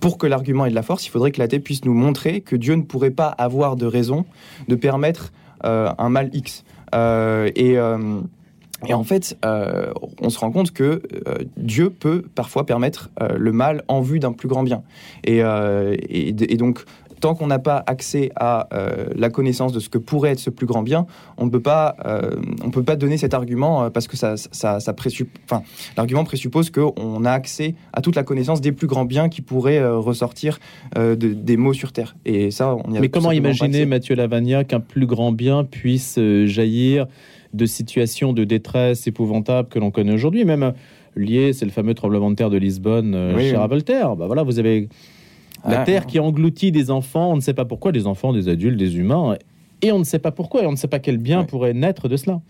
pour 0.00 0.16
que 0.16 0.26
l'argument 0.26 0.64
ait 0.64 0.70
de 0.70 0.74
la 0.74 0.82
force, 0.82 1.04
il 1.04 1.10
faudrait 1.10 1.32
que 1.32 1.38
l'athée 1.40 1.58
puisse 1.58 1.84
nous 1.84 1.92
montrer 1.92 2.40
que 2.40 2.56
Dieu 2.56 2.74
ne 2.74 2.82
pourrait 2.82 3.10
pas 3.10 3.26
avoir 3.26 3.76
de 3.76 3.84
raison 3.84 4.24
de 4.68 4.76
permettre 4.76 5.32
un 5.62 6.08
mal 6.08 6.30
X. 6.32 6.64
et 6.94 7.76
et 8.86 8.94
en 8.94 9.04
fait, 9.04 9.36
euh, 9.44 9.92
on 10.20 10.30
se 10.30 10.38
rend 10.38 10.50
compte 10.50 10.72
que 10.72 11.02
euh, 11.28 11.38
Dieu 11.56 11.90
peut 11.90 12.22
parfois 12.34 12.66
permettre 12.66 13.10
euh, 13.20 13.36
le 13.36 13.52
mal 13.52 13.82
en 13.88 14.00
vue 14.00 14.18
d'un 14.18 14.32
plus 14.32 14.48
grand 14.48 14.62
bien. 14.62 14.82
Et, 15.24 15.38
et, 15.38 16.56
donc, 16.56 16.84
tant 17.20 17.34
qu'on 17.34 17.46
n'a 17.46 17.58
pas 17.58 17.82
accès 17.86 18.30
à 18.36 18.68
la 19.14 19.30
connaissance 19.30 19.72
de 19.72 19.80
ce 19.80 19.88
que 19.88 19.98
pourrait 19.98 20.30
être 20.30 20.40
ce 20.40 20.50
plus 20.50 20.66
grand 20.66 20.82
bien, 20.82 21.06
on 21.38 21.46
ne 21.46 21.50
peut 21.50 21.60
pas, 21.60 21.96
on 22.64 22.70
peut 22.70 22.82
pas 22.82 22.96
donner 22.96 23.16
cet 23.16 23.34
argument 23.34 23.90
parce 23.90 24.08
que 24.08 24.16
ça, 24.16 24.36
ça, 24.36 24.80
ça 24.80 24.94
enfin, 25.44 25.62
l'argument 25.96 26.24
présuppose 26.24 26.70
qu'on 26.70 27.24
a 27.24 27.30
accès 27.30 27.74
à 27.92 28.00
toute 28.00 28.16
la 28.16 28.24
connaissance 28.24 28.60
des 28.60 28.72
plus 28.72 28.86
grands 28.86 29.04
biens 29.04 29.28
qui 29.28 29.40
pourraient 29.40 29.84
ressortir 29.84 30.58
de, 30.96 31.14
des 31.14 31.56
mots 31.56 31.74
sur 31.74 31.92
terre. 31.92 32.16
Et 32.24 32.50
ça, 32.50 32.76
on 32.84 32.92
y 32.92 32.98
a 32.98 33.00
Mais 33.00 33.08
comment 33.08 33.32
imaginer, 33.32 33.86
Mathieu 33.86 34.14
Lavagna, 34.16 34.64
qu'un 34.64 34.80
plus 34.80 35.06
grand 35.06 35.32
bien 35.32 35.64
puisse 35.64 36.18
jaillir 36.44 37.06
de 37.52 37.66
situations 37.66 38.32
de 38.32 38.44
détresse 38.44 39.06
épouvantables 39.06 39.68
que 39.68 39.78
l'on 39.78 39.90
connaît 39.90 40.12
aujourd'hui, 40.12 40.44
même 40.44 40.72
lié, 41.16 41.52
c'est 41.52 41.64
le 41.64 41.70
fameux 41.70 41.94
tremblement 41.94 42.30
de 42.30 42.36
terre 42.36 42.50
de 42.50 42.56
Lisbonne 42.56 43.14
euh, 43.14 43.38
chez 43.38 43.56
Voltaire. 43.56 44.16
Bah 44.16 44.26
voilà, 44.26 44.42
vous 44.42 44.58
avez 44.58 44.88
la 45.68 45.82
ah. 45.82 45.84
terre 45.84 46.06
qui 46.06 46.18
engloutit 46.18 46.72
des 46.72 46.90
enfants, 46.90 47.32
on 47.32 47.36
ne 47.36 47.40
sait 47.40 47.54
pas 47.54 47.64
pourquoi, 47.64 47.92
des 47.92 48.06
enfants, 48.06 48.32
des 48.32 48.48
adultes, 48.48 48.78
des 48.78 48.96
humains, 48.96 49.36
et 49.82 49.92
on 49.92 49.98
ne 49.98 50.04
sait 50.04 50.18
pas 50.18 50.30
pourquoi, 50.30 50.62
et 50.62 50.66
on 50.66 50.72
ne 50.72 50.76
sait 50.76 50.88
pas 50.88 50.98
quel 50.98 51.18
bien 51.18 51.44
pourrait 51.44 51.74
naître 51.74 52.08
de 52.08 52.16
cela. 52.16 52.40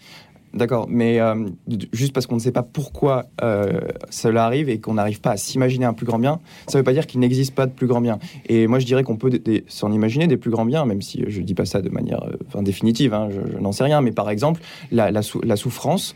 D'accord, 0.54 0.86
mais 0.86 1.18
euh, 1.18 1.46
juste 1.94 2.12
parce 2.12 2.26
qu'on 2.26 2.34
ne 2.34 2.40
sait 2.40 2.52
pas 2.52 2.62
pourquoi 2.62 3.24
euh, 3.42 3.80
cela 4.10 4.44
arrive 4.44 4.68
et 4.68 4.80
qu'on 4.80 4.94
n'arrive 4.94 5.22
pas 5.22 5.30
à 5.30 5.36
s'imaginer 5.38 5.86
un 5.86 5.94
plus 5.94 6.04
grand 6.04 6.18
bien, 6.18 6.40
ça 6.66 6.76
ne 6.76 6.80
veut 6.80 6.84
pas 6.84 6.92
dire 6.92 7.06
qu'il 7.06 7.20
n'existe 7.20 7.54
pas 7.54 7.66
de 7.66 7.72
plus 7.72 7.86
grand 7.86 8.02
bien. 8.02 8.18
Et 8.46 8.66
moi, 8.66 8.78
je 8.78 8.84
dirais 8.84 9.02
qu'on 9.02 9.16
peut 9.16 9.30
s'en 9.66 9.90
imaginer 9.92 10.26
des 10.26 10.36
plus 10.36 10.50
grands 10.50 10.66
biens, 10.66 10.84
même 10.84 11.00
si 11.00 11.24
je 11.26 11.40
ne 11.40 11.46
dis 11.46 11.54
pas 11.54 11.64
ça 11.64 11.80
de 11.80 11.88
manière 11.88 12.22
euh, 12.24 12.62
définitive, 12.62 13.14
hein, 13.14 13.28
je, 13.30 13.58
n'en 13.58 13.72
sais 13.72 13.84
rien. 13.84 14.02
Mais 14.02 14.12
par 14.12 14.28
exemple, 14.28 14.60
la, 14.90 15.22
souffrance 15.56 16.14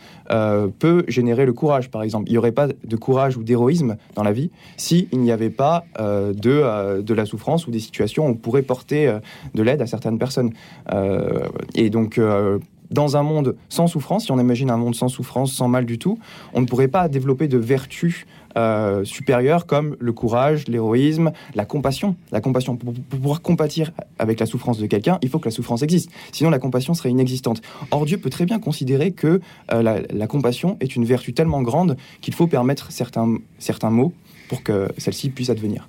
peut 0.79 1.05
générer 1.09 1.47
le 1.47 1.53
courage, 1.55 1.91
par 1.91 2.03
exemple. 2.03 2.29
Il 2.29 2.33
n'y 2.33 2.39
aurait 2.39 2.53
pas 2.53 2.67
de 2.67 2.97
courage 2.97 3.37
ou 3.39 3.43
d'héroïsme 3.43 3.97
dans 4.15 4.23
la 4.23 4.33
vie 4.33 4.51
s'il 4.77 5.09
n'y 5.13 5.31
avait 5.33 5.51
pas 5.51 5.85
de, 5.99 7.01
de 7.01 7.15
la 7.15 7.25
souffrance 7.27 7.67
ou 7.67 7.71
des 7.71 7.79
situations 7.81 8.27
où 8.27 8.31
on 8.31 8.35
pourrait 8.35 8.63
porter 8.63 9.19
de 9.55 9.63
l'aide 9.63 9.83
à 9.83 9.87
certaines 9.87 10.19
personnes. 10.19 10.53
et 11.75 11.91
donc, 11.91 12.19
dans 12.91 13.17
un 13.17 13.23
monde 13.23 13.57
sans 13.69 13.87
souffrance, 13.87 14.25
si 14.25 14.33
on 14.33 14.39
imagine 14.39 14.71
un 14.71 14.77
monde 14.77 14.95
sans 14.95 15.09
souffrance, 15.09 15.53
sans 15.53 15.69
mal 15.69 15.87
du 15.87 15.99
tout, 15.99 16.19
on 16.55 16.61
ne 16.61 16.67
pourrait 16.67 16.89
pas 16.89 17.09
développer 17.09 17.49
de 17.49 17.59
vertus 17.59 18.27
euh, 18.57 19.05
supérieures 19.05 19.67
comme 19.67 19.97
le 20.01 20.13
courage, 20.13 20.67
l'héroïsme, 20.67 21.33
la 21.55 21.67
compassion. 21.67 22.17
La 22.33 22.41
compassion, 22.41 22.77
pour, 22.77 22.95
pouvoir 22.95 23.43
compatir 23.43 23.93
avec 24.19 24.41
la 24.41 24.47
souffrance 24.47 24.79
de 24.79 24.87
quelqu'un, 24.87 25.19
il 25.21 25.29
faut 25.29 25.39
que 25.39 25.49
la 25.49 25.51
souffrance 25.51 25.83
existe. 25.83 26.11
Sinon, 26.33 26.49
la 26.49 26.59
compassion 26.59 26.95
serait 26.95 27.11
inexistante. 27.11 27.61
Or, 27.91 28.07
Dieu 28.07 28.17
peut 28.17 28.31
très 28.31 28.47
bien 28.47 28.59
considérer 28.59 29.11
que 29.11 29.41
euh, 29.73 30.03
la, 30.11 30.27
compassion 30.27 30.79
est 30.81 30.97
une 30.97 31.05
vertu 31.05 31.35
tellement 31.35 31.61
grande 31.61 31.97
qu'il 32.23 32.33
faut 32.33 32.47
permettre 32.47 32.93
certains, 32.93 33.37
certains 33.59 33.91
mots 33.91 34.15
pour 34.49 34.63
que 34.63 34.89
celle-ci 34.97 35.29
puisse 35.29 35.51
advenir. 35.51 35.87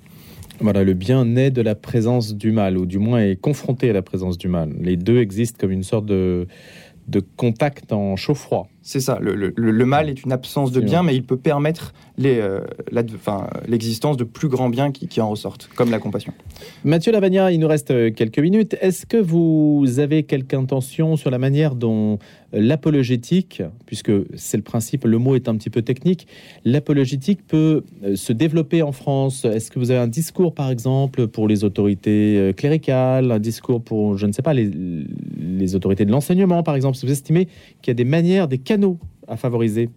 Voilà, 0.60 0.84
le 0.84 0.92
bien 0.92 1.24
naît 1.24 1.50
de 1.50 1.62
la 1.62 1.74
présence 1.74 2.34
du 2.34 2.50
mal, 2.50 2.76
ou 2.76 2.84
du 2.84 2.98
moins 2.98 3.20
est 3.20 3.36
confronté 3.36 3.88
à 3.90 3.92
la 3.92 4.02
présence 4.02 4.36
du 4.36 4.48
mal. 4.48 4.74
Les 4.80 4.96
deux 4.96 5.20
existent 5.20 5.56
comme 5.58 5.70
une 5.70 5.84
sorte 5.84 6.04
de, 6.04 6.48
de 7.08 7.20
contact 7.20 7.92
en 7.92 8.16
chaud-froid. 8.16 8.68
C'est 8.82 9.00
ça. 9.00 9.18
Le, 9.20 9.84
mal 9.84 10.08
est 10.08 10.24
une 10.24 10.32
absence 10.32 10.72
de 10.72 10.80
bien, 10.80 11.02
mais 11.02 11.14
il 11.14 11.22
peut 11.22 11.36
permettre 11.36 11.92
euh, 12.24 12.60
l'existence 13.68 14.16
de 14.16 14.24
plus 14.24 14.48
grands 14.48 14.70
biens 14.70 14.92
qui, 14.92 15.20
en 15.20 15.30
ressortent, 15.30 15.68
comme 15.74 15.90
la 15.90 15.98
compassion. 15.98 16.32
Mathieu 16.84 17.12
Lavagna, 17.12 17.52
il 17.52 17.60
nous 17.60 17.68
reste 17.68 17.90
euh, 17.90 18.10
quelques 18.10 18.38
minutes. 18.38 18.76
Est-ce 18.80 19.04
que 19.04 19.16
vous 19.16 19.98
avez 19.98 20.22
quelque 20.22 20.54
intention 20.54 21.16
sur 21.16 21.30
la 21.30 21.38
manière 21.38 21.74
dont 21.74 22.14
euh, 22.54 22.60
l'apologétique, 22.60 23.62
puisque 23.86 24.12
c'est 24.34 24.56
le 24.56 24.62
principe, 24.62 25.04
le 25.04 25.18
mot 25.18 25.34
est 25.34 25.48
un 25.48 25.56
petit 25.56 25.70
peu 25.70 25.82
technique, 25.82 26.26
l'apologétique 26.64 27.46
peut 27.46 27.84
se 28.14 28.32
développer 28.32 28.82
en 28.82 28.92
France? 28.92 29.44
Est-ce 29.44 29.70
que 29.70 29.78
vous 29.78 29.90
avez 29.90 30.00
un 30.00 30.08
discours, 30.08 30.54
par 30.54 30.70
exemple, 30.70 31.26
pour 31.26 31.46
les 31.46 31.64
autorités 31.64 32.52
cléricales, 32.56 33.32
un 33.32 33.38
discours 33.38 33.82
pour, 33.82 34.16
je 34.16 34.26
ne 34.26 34.32
sais 34.32 34.42
pas, 34.42 34.54
les, 34.54 34.70
les 35.38 35.74
autorités 35.74 36.04
de 36.04 36.10
l'enseignement, 36.10 36.62
par 36.62 36.74
exemple? 36.74 36.96
Vous 37.02 37.12
estimez 37.12 37.46
qu'il 37.82 37.88
y 37.88 37.90
a 37.90 37.94
des 37.94 38.04
manières, 38.04 38.48
des 38.48 38.58
à 39.26 39.36
favoriser 39.36 39.90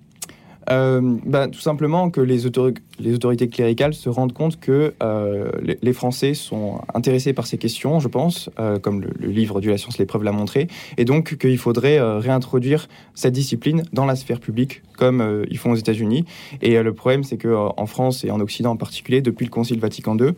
euh, 0.70 1.02
bah, 1.26 1.48
tout 1.48 1.60
simplement 1.60 2.10
que 2.10 2.22
les, 2.22 2.46
autorités 2.46 3.50
cléricales 3.50 3.94
se 3.94 4.10
rendent 4.10 4.34
compte 4.34 4.60
que 4.60 4.94
euh, 5.02 5.52
les, 5.82 5.94
Français 5.94 6.34
sont 6.34 6.82
intéressés 6.94 7.34
par 7.34 7.48
ces 7.48 7.58
questions, 7.58 8.00
je 8.00 8.08
pense, 8.08 8.50
euh, 8.60 8.78
comme 8.78 9.02
le, 9.02 9.28
livre 9.28 9.60
du 9.60 9.70
La 9.70 9.78
science, 9.78 9.98
l'épreuve 9.98 10.24
l'a 10.24 10.32
montré, 10.32 10.68
et 10.98 11.06
donc 11.06 11.38
qu'il 11.38 11.58
faudrait 11.58 12.00
réintroduire 12.20 12.88
cette 13.16 13.34
discipline 13.34 13.84
dans 13.92 14.06
la 14.06 14.16
sphère 14.16 14.40
publique, 14.40 14.84
comme 14.98 15.46
ils 15.50 15.58
font 15.58 15.72
aux 15.72 15.76
États-Unis. 15.76 16.26
Et 16.62 16.82
le 16.82 16.94
problème, 16.94 17.24
c'est 17.24 17.38
qu'en 17.38 17.86
France 17.86 18.24
et 18.24 18.32
en 18.32 18.40
Occident 18.40 18.72
en 18.72 18.78
particulier, 18.78 19.22
depuis 19.22 19.46
le 19.46 19.52
Concile 19.52 19.80
Vatican 19.80 20.18
II, 20.18 20.32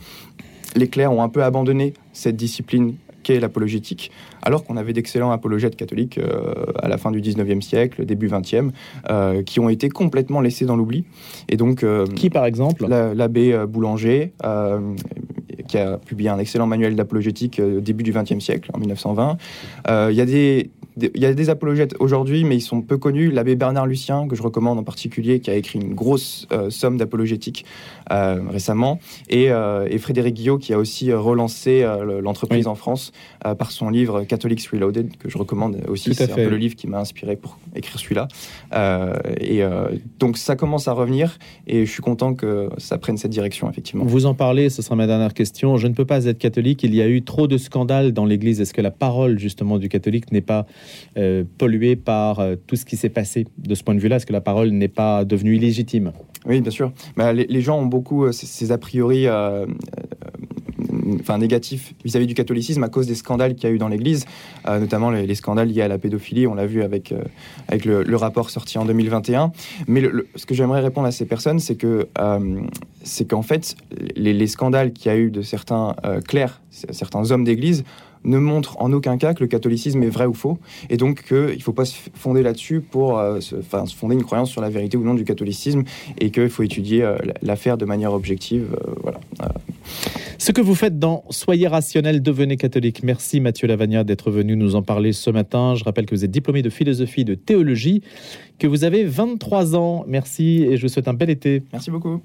les 0.75 0.88
clercs 0.88 1.12
ont 1.12 1.21
un 1.21 1.29
peu 1.29 1.43
abandonné 1.43 1.93
cette 2.13 2.36
discipline 2.36 2.95
qu'est 3.23 3.39
l'apologétique, 3.39 4.12
alors 4.41 4.63
qu'on 4.63 4.77
avait 4.77 4.93
d'excellents 4.93 5.31
apologètes 5.31 5.75
catholiques 5.75 6.17
euh, 6.17 6.53
à 6.81 6.88
la 6.88 6.97
fin 6.97 7.12
du 7.12 7.21
19e 7.21 7.62
siècle, 7.62 8.05
début 8.05 8.27
20e, 8.27 8.71
euh, 9.09 9.41
qui 9.43 9.59
ont 9.59 9.69
été 9.69 9.89
complètement 9.89 10.41
laissés 10.41 10.65
dans 10.65 10.75
l'oubli. 10.75 11.05
Et 11.49 11.57
donc, 11.57 11.83
euh, 11.83 12.05
qui 12.05 12.29
par 12.29 12.45
exemple? 12.45 12.86
L'abbé 12.88 13.65
Boulanger, 13.67 14.33
qui 15.67 15.77
a 15.77 15.97
publié 15.97 16.29
un 16.29 16.38
excellent 16.38 16.67
manuel 16.67 16.95
d'apologétique 16.95 17.62
début 17.62 18.03
du 18.03 18.12
20e 18.12 18.39
siècle, 18.39 18.69
en 18.73 18.79
1920. 18.79 19.38
Il 20.09 20.15
y 20.15 20.21
a 20.21 20.25
des 20.25 20.69
il 20.97 21.19
y 21.19 21.25
a 21.25 21.34
des 21.34 21.49
apologètes 21.49 21.95
aujourd'hui, 21.99 22.43
mais 22.43 22.56
ils 22.56 22.62
sont 22.62 22.82
peu 22.82 22.97
connus. 22.97 23.32
L'abbé 23.32 23.56
Bernard 23.56 23.88
Lucien, 23.88 24.27
que 24.27 24.36
je 24.36 24.43
recommande 24.43 24.79
en 24.79 24.84
particulier, 24.84 25.39
qui 25.39 25.49
a 25.49 25.56
écrit 25.56 25.79
une 25.79 25.93
grosse 25.93 26.47
somme 26.69 26.97
d'apologétique 26.97 27.65
récemment, 28.10 28.99
et, 29.29 29.49
Frédéric 29.97 30.36
Guillot, 30.36 30.58
qui 30.58 30.73
a 30.73 30.77
aussi 30.77 31.13
relancé 31.13 31.86
l'entreprise 32.21 32.67
en 32.67 32.75
France 32.75 33.12
par 33.41 33.71
son 33.71 33.89
livre 33.89 34.23
Catholics 34.23 34.67
Reloaded, 34.67 35.17
que 35.17 35.29
je 35.29 35.38
recommande 35.38 35.77
aussi. 35.88 36.13
C'est 36.13 36.32
un 36.32 36.36
peu 36.36 36.49
le 36.49 36.58
livre 36.58 36.75
qui 36.75 36.88
m'a 36.88 36.99
inspiré 36.99 37.36
pour 37.36 37.58
écrire 37.75 37.99
celui-là. 37.99 38.27
et 39.39 39.62
donc 40.19 40.38
ça 40.38 40.56
commence 40.56 40.88
à 40.88 40.93
revenir, 40.93 41.38
et 41.67 41.86
je 41.86 41.91
suis 41.91 42.01
content 42.01 42.34
que 42.34 42.69
ça 42.77 42.97
prenne 42.97 43.17
cette 43.17 43.32
direction, 43.32 43.69
effectivement. 43.69 44.06
Vous 44.06 44.25
en 44.25 44.34
parlez, 44.34 44.69
ce 44.69 44.82
sera 44.82 44.95
ma 44.95 45.08
dernière 45.08 45.34
question. 45.34 45.77
Je 45.77 45.88
ne 45.88 45.93
peux 45.93 46.06
pas 46.06 46.25
être 46.25 46.38
catholique. 46.38 46.84
Il 46.84 46.93
y 46.93 47.01
a 47.01 47.08
eu 47.08 47.23
trop 47.23 47.47
de 47.47 47.58
scandales 47.58 48.12
dans 48.12 48.25
l'Église. 48.25 48.62
Est-ce 48.62 48.73
que 48.73 48.82
la 48.82 48.91
parole, 48.91 49.39
justement, 49.39 49.77
du 49.77 49.89
catholique 49.89 50.32
n'est 50.32 50.41
pas 50.41 50.65
euh, 51.17 51.43
polluée 51.58 51.96
par 51.96 52.39
euh, 52.39 52.56
tout 52.67 52.76
ce 52.76 52.86
qui 52.86 52.98
s'est 52.98 53.10
passé 53.10 53.46
de 53.58 53.76
ce 53.76 53.84
point 53.84 53.96
de 53.96 54.00
vue-là 54.00 54.17
Est-ce 54.17 54.26
que 54.26 54.34
la 54.34 54.41
parole 54.41 54.69
n'est 54.69 54.88
pas 54.88 55.26
devenue 55.26 55.56
illégitime? 55.56 56.12
Oui, 56.46 56.62
bien 56.62 56.72
sûr. 56.72 56.91
Bah, 57.15 57.32
les, 57.34 57.62
gens 57.62 57.80
ont 57.80 57.86
beaucoup 57.86 58.26
euh, 58.26 58.32
ces, 58.32 58.72
a 58.72 58.78
priori 58.78 59.28
enfin, 61.19 61.38
négatif 61.38 61.93
vis-à-vis 62.04 62.28
du 62.28 62.34
catholicisme 62.34 62.84
à 62.84 62.89
cause 62.89 63.08
des 63.08 63.15
scandales 63.15 63.56
qu'il 63.56 63.69
y 63.69 63.72
a 63.72 63.76
eu 63.76 63.78
dans 63.78 63.88
l'Église, 63.88 64.26
euh, 64.67 64.80
notamment 64.80 65.10
les, 65.10 65.36
scandales 65.36 65.69
liés 65.69 65.82
à 65.82 65.88
la 65.88 65.98
pédophilie. 65.98 66.48
On 66.48 66.56
l'a 66.56 66.65
vu 66.65 66.84
avec, 66.84 67.12
euh, 67.12 67.24
avec 67.67 67.86
le, 67.86 68.15
rapport 68.15 68.50
sorti 68.50 68.78
en 68.78 68.86
2021. 68.86 69.52
Mais 69.88 70.04
ce 70.36 70.46
que 70.46 70.54
j'aimerais 70.54 70.82
répondre 70.82 71.08
à 71.08 71.12
ces 71.12 71.26
personnes, 71.26 71.60
c'est 71.60 71.76
que 71.76 72.08
euh, 72.19 72.62
c'est 73.04 73.28
qu'en 73.28 73.41
fait, 73.41 73.76
les, 74.15 74.34
les 74.34 74.48
scandales 74.48 74.93
qu'il 74.93 75.12
y 75.12 75.15
a 75.15 75.17
eu 75.17 75.32
de 75.32 75.41
certains 75.41 75.96
clercs, 76.28 76.62
certains 76.69 77.32
hommes 77.32 77.43
d'Église, 77.43 77.84
ne 78.23 78.38
montrent 78.38 78.81
en 78.81 78.91
aucun 78.93 79.17
cas 79.17 79.33
que 79.33 79.41
le 79.41 79.47
catholicisme 79.47 80.01
est 80.03 80.09
vrai 80.09 80.25
ou 80.25 80.33
faux, 80.33 80.57
et 80.89 80.97
donc 80.97 81.23
qu'il 81.23 81.38
ne 81.38 81.59
faut 81.59 81.73
pas 81.73 81.86
se 81.86 81.95
fonder 82.13 82.43
là-dessus 82.43 82.81
pour 82.81 83.19
se, 83.39 83.62
se, 83.62 83.95
fonder 83.95 84.15
une 84.15 84.23
croyance 84.23 84.49
sur 84.49 84.62
la 84.62 84.69
vérité 84.69 84.97
ou 84.97 85.03
non 85.03 85.13
du 85.13 85.25
catholicisme, 85.25 85.83
et 86.19 86.31
qu'il 86.31 86.49
faut 86.49 86.63
étudier 86.63 87.07
l'affaire 87.41 87.77
de 87.77 87.86
manière 87.86 88.13
objective. 88.13 88.65
voilà. 89.01 89.19
Ce 90.43 90.51
que 90.51 90.62
vous 90.62 90.75
faites 90.75 90.99
dans 90.99 91.23
Soyez 91.29 91.67
rationnel, 91.67 92.21
devenez 92.21 92.57
catholique. 92.57 93.01
Merci 93.03 93.39
Mathieu 93.39 93.67
Lavagna 93.67 94.03
d'être 94.03 94.29
venu 94.29 94.55
nous 94.55 94.75
en 94.75 94.81
parler 94.81 95.13
ce 95.13 95.29
matin. 95.29 95.75
Je 95.75 95.83
rappelle 95.83 96.05
que 96.05 96.13
vous 96.13 96.25
êtes 96.25 96.31
diplômé 96.31 96.62
de 96.62 96.69
philosophie 96.69 97.21
et 97.21 97.23
de 97.23 97.36
théologie, 97.36 98.01
que 98.59 98.67
vous 98.67 98.83
avez 98.83 99.05
23 99.05 99.75
ans. 99.75 100.03
Merci 100.07 100.63
et 100.63 100.77
je 100.77 100.81
vous 100.81 100.89
souhaite 100.89 101.07
un 101.07 101.13
bel 101.13 101.29
été. 101.29 101.63
Merci 101.71 101.91
beaucoup. 101.91 102.19